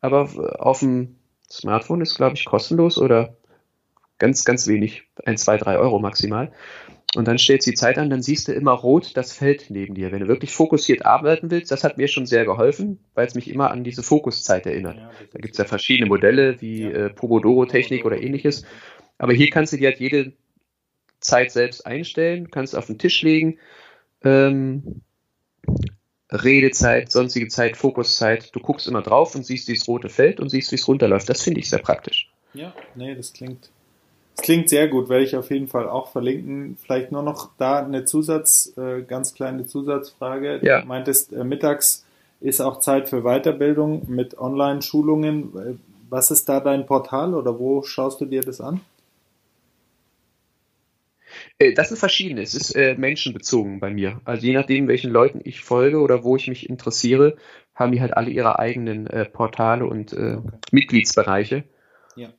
[0.00, 1.16] aber auf dem
[1.50, 3.36] Smartphone ist, glaube ich, kostenlos oder
[4.18, 6.50] ganz, ganz wenig, ein, zwei, drei Euro maximal.
[7.14, 9.94] Und dann stellst du die Zeit an, dann siehst du immer rot das Feld neben
[9.94, 10.12] dir.
[10.12, 13.48] Wenn du wirklich fokussiert arbeiten willst, das hat mir schon sehr geholfen, weil es mich
[13.48, 14.96] immer an diese Fokuszeit erinnert.
[14.96, 17.06] Ja, Da gibt es ja verschiedene Modelle wie Ja.
[17.06, 18.64] äh, Pomodoro-Technik oder ähnliches.
[19.18, 20.32] Aber hier kannst du dir halt jede
[21.20, 23.58] Zeit selbst einstellen, kannst auf den Tisch legen.
[24.22, 25.00] Ähm,
[26.30, 28.54] Redezeit, sonstige Zeit, Fokuszeit.
[28.54, 31.28] Du guckst immer drauf und siehst dieses rote Feld und siehst, wie es runterläuft.
[31.28, 32.30] Das finde ich sehr praktisch.
[32.52, 33.70] Ja, nee, das klingt,
[34.36, 36.76] klingt sehr gut, werde ich auf jeden Fall auch verlinken.
[36.82, 40.60] Vielleicht nur noch da eine Zusatz, äh, ganz kleine Zusatzfrage.
[40.62, 40.80] Ja.
[40.82, 42.04] Du meintest, äh, mittags
[42.40, 45.56] ist auch Zeit für Weiterbildung mit Online-Schulungen.
[45.56, 45.74] Äh,
[46.08, 48.80] Was ist da dein Portal oder wo schaust du dir das an?
[51.58, 52.42] Äh, Das sind verschiedene.
[52.42, 54.20] Es ist äh, menschenbezogen bei mir.
[54.24, 57.36] Also je nachdem, welchen Leuten ich folge oder wo ich mich interessiere,
[57.74, 60.58] haben die halt alle ihre eigenen äh, Portale und äh, Okay.
[60.72, 61.64] Mitgliedsbereiche.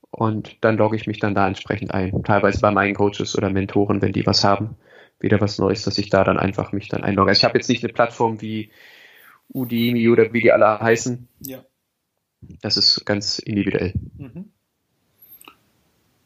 [0.10, 2.24] Und dann logge ich mich dann da entsprechend ein.
[2.24, 4.78] Teilweise bei meinen Coaches oder Mentoren, wenn die was haben,
[5.20, 7.30] wieder was Neues, dass ich da dann einfach mich dann einlogge.
[7.30, 8.72] Also ich habe jetzt nicht eine Plattform wie
[9.54, 11.28] Udemy oder wie die alle heißen.
[11.46, 11.64] Ja.
[12.62, 13.94] Das ist ganz individuell.
[14.18, 14.52] Mhm.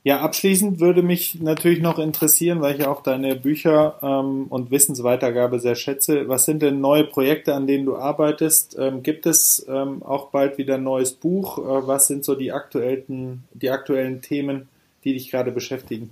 [0.03, 5.59] Ja, abschließend würde mich natürlich noch interessieren, weil ich auch deine Bücher ähm, und Wissensweitergabe
[5.59, 6.27] sehr schätze.
[6.27, 8.75] Was sind denn neue Projekte, an denen du arbeitest?
[8.79, 11.59] Ähm, gibt es ähm, auch bald wieder ein neues Buch?
[11.59, 14.69] Äh, was sind so die aktuellen, die aktuellen Themen,
[15.03, 16.09] die dich gerade beschäftigen?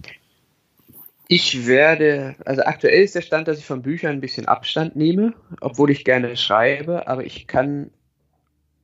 [1.28, 5.34] Ich werde, also aktuell ist der Stand, dass ich von Büchern ein bisschen Abstand nehme,
[5.62, 7.90] obwohl ich gerne schreibe, aber ich kann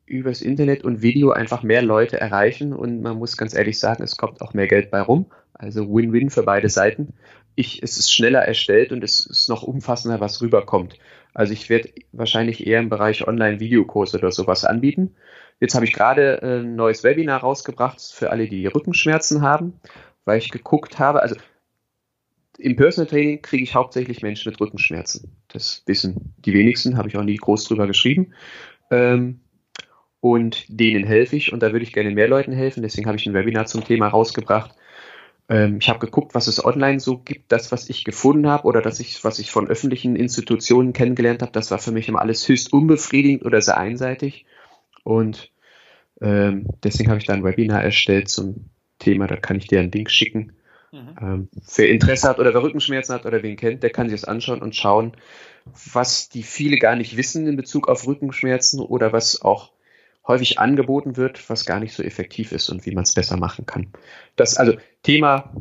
[0.06, 4.18] übers Internet und Video einfach mehr Leute erreichen und man muss ganz ehrlich sagen, es
[4.18, 5.28] kommt auch mehr Geld bei rum.
[5.53, 7.14] Also Win-Win für beide Seiten.
[7.56, 10.97] Ich, es ist schneller erstellt und es ist noch umfassender, was rüberkommt.
[11.34, 15.16] Also ich werde wahrscheinlich eher im Bereich Online-Videokurse oder sowas anbieten.
[15.60, 19.80] Jetzt habe ich gerade äh, ein neues Webinar rausgebracht für alle, die Rückenschmerzen haben,
[20.26, 21.36] weil ich geguckt habe, also
[22.58, 25.36] im Personal Training kriege ich hauptsächlich Menschen mit Rückenschmerzen.
[25.47, 28.34] Das wissen die wenigsten, habe ich auch nie groß drüber geschrieben.
[28.91, 29.41] Ähm,
[30.26, 32.82] und denen helfe ich und da würde ich gerne mehr Leuten helfen.
[32.82, 34.72] Deswegen habe ich ein Webinar zum Thema rausgebracht.
[35.50, 37.52] Ähm, ich habe geguckt, was es online so gibt.
[37.52, 41.52] Das, was ich gefunden habe oder das ich, was ich von öffentlichen Institutionen kennengelernt habe,
[41.52, 44.48] das war für mich immer alles höchst unbefriedigend oder sehr einseitig.
[45.04, 45.52] Und
[46.22, 48.66] ähm, deswegen habe ich da ein Webinar erstellt zum
[48.98, 49.28] Thema.
[49.28, 50.54] Da kann ich dir einen Link schicken.
[50.92, 51.16] Mhm.
[51.22, 54.28] Ähm, wer Interesse hat oder wer Rückenschmerzen hat oder wen kennt, der kann sich das
[54.28, 55.12] anschauen und schauen,
[55.94, 59.75] was die viele gar nicht wissen in Bezug auf Rückenschmerzen oder was auch
[60.28, 63.66] häufig angeboten wird, was gar nicht so effektiv ist und wie man es besser machen
[63.66, 63.88] kann.
[64.36, 64.74] Das also
[65.04, 65.54] Thema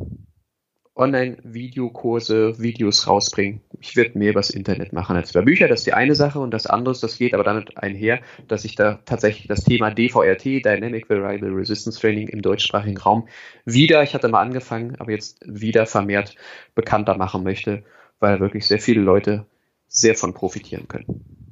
[0.95, 3.61] Online-Videokurse, Videos rausbringen.
[3.81, 5.67] Ich werde mehr übers Internet machen als über Bücher.
[5.67, 6.39] Das ist die eine Sache.
[6.39, 10.45] Und das andere das geht aber damit einher, dass ich da tatsächlich das Thema DVRT,
[10.65, 13.27] Dynamic Variable Resistance Training im deutschsprachigen Raum
[13.65, 16.35] wieder, ich hatte mal angefangen, aber jetzt wieder vermehrt
[16.75, 17.83] bekannter machen möchte,
[18.19, 19.45] weil wirklich sehr viele Leute
[19.87, 21.44] sehr von profitieren können.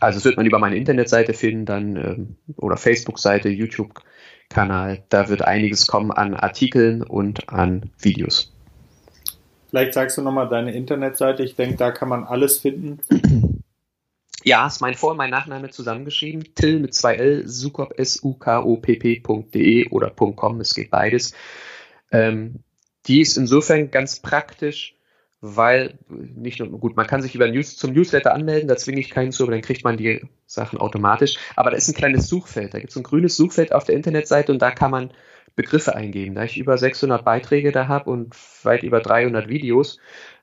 [0.00, 5.04] Also das wird man über meine Internetseite finden, dann ähm, oder Facebook-Seite, YouTube-Kanal.
[5.08, 8.52] Da wird einiges kommen an Artikeln und an Videos.
[9.70, 11.42] Vielleicht sagst du nochmal deine Internetseite.
[11.42, 13.00] Ich denke, da kann man alles finden.
[14.44, 16.54] Ja, ist mein Vor- und mein Nachname zusammengeschrieben.
[16.54, 21.34] Till mit zwei L, sukop, S-U-K-O-P-P.de oder .com, es geht beides.
[22.12, 22.60] Ähm,
[23.06, 24.95] die ist insofern ganz praktisch,
[25.40, 29.10] weil nicht nur, gut, man kann sich über News zum Newsletter anmelden, da zwinge ich
[29.10, 31.36] keinen zu, aber dann kriegt man die Sachen automatisch.
[31.56, 34.52] Aber da ist ein kleines Suchfeld, da gibt es ein grünes Suchfeld auf der Internetseite
[34.52, 35.10] und da kann man
[35.54, 36.34] Begriffe eingeben.
[36.34, 38.34] Da ich über 600 Beiträge da habe und
[38.64, 39.98] weit über 300 Videos,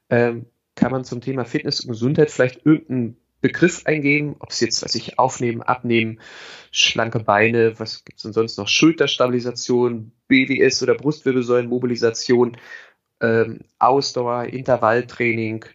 [0.09, 4.83] ähm, kann man zum Thema Fitness und Gesundheit vielleicht irgendeinen Begriff eingeben, ob es jetzt,
[4.83, 6.19] was ich aufnehmen, abnehmen,
[6.71, 12.57] schlanke Beine, was gibt es denn sonst noch, Schulterstabilisation, BWS oder Brustwirbelsäulenmobilisation,
[13.23, 15.65] ähm, Ausdauer, Intervalltraining,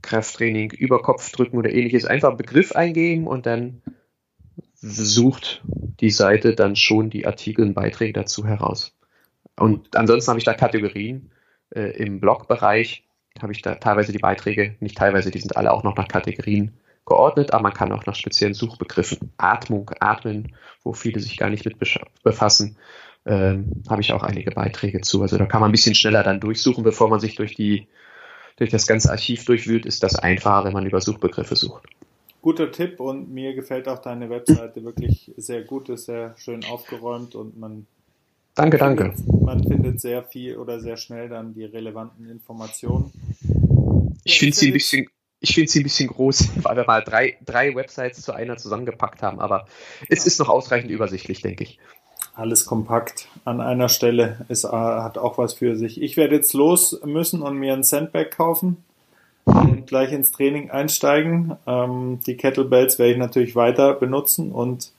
[0.00, 2.04] Krafttraining, Überkopfdrücken oder ähnliches.
[2.04, 3.82] Einfach einen Begriff eingeben und dann
[4.74, 5.62] sucht
[6.00, 8.96] die Seite dann schon die Artikel und Beiträge dazu heraus.
[9.56, 11.32] Und ansonsten habe ich da Kategorien
[11.74, 13.04] äh, im Blogbereich
[13.42, 16.76] habe ich da teilweise die Beiträge, nicht teilweise, die sind alle auch noch nach Kategorien
[17.06, 21.64] geordnet, aber man kann auch nach speziellen Suchbegriffen, Atmung, Atmen, wo viele sich gar nicht
[21.64, 21.76] mit
[22.22, 22.76] befassen,
[23.28, 25.20] ähm, habe ich auch einige Beiträge zu.
[25.20, 27.86] Also da kann man ein bisschen schneller dann durchsuchen, bevor man sich durch die
[28.56, 31.84] durch das ganze Archiv durchwühlt, ist das einfacher, wenn man über Suchbegriffe sucht.
[32.42, 37.34] Guter Tipp und mir gefällt auch deine Webseite wirklich sehr gut, ist sehr schön aufgeräumt
[37.34, 37.86] und man
[38.54, 39.12] Danke, danke.
[39.12, 43.12] Findet, man findet sehr viel oder sehr schnell dann die relevanten Informationen.
[44.24, 45.06] Ich finde sie ein bisschen,
[45.38, 49.22] ich finde sie ein bisschen groß, weil wir mal drei, drei Websites zu einer zusammengepackt
[49.22, 49.68] haben, aber
[50.08, 51.78] es ist noch ausreichend übersichtlich, denke ich
[52.38, 54.46] alles kompakt an einer Stelle.
[54.48, 56.00] Es äh, hat auch was für sich.
[56.00, 58.78] Ich werde jetzt los müssen und mir ein Sandbag kaufen
[59.44, 61.56] und gleich ins Training einsteigen.
[61.66, 64.92] Ähm, die Kettlebells werde ich natürlich weiter benutzen und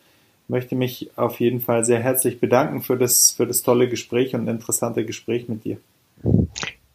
[0.50, 4.48] möchte mich auf jeden Fall sehr herzlich bedanken für das, für das tolle Gespräch und
[4.48, 5.78] interessante Gespräch mit dir.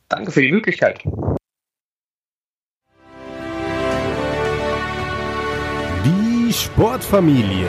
[0.08, 1.02] Danke für die Möglichkeit.
[6.04, 7.68] Die Sportfamilie.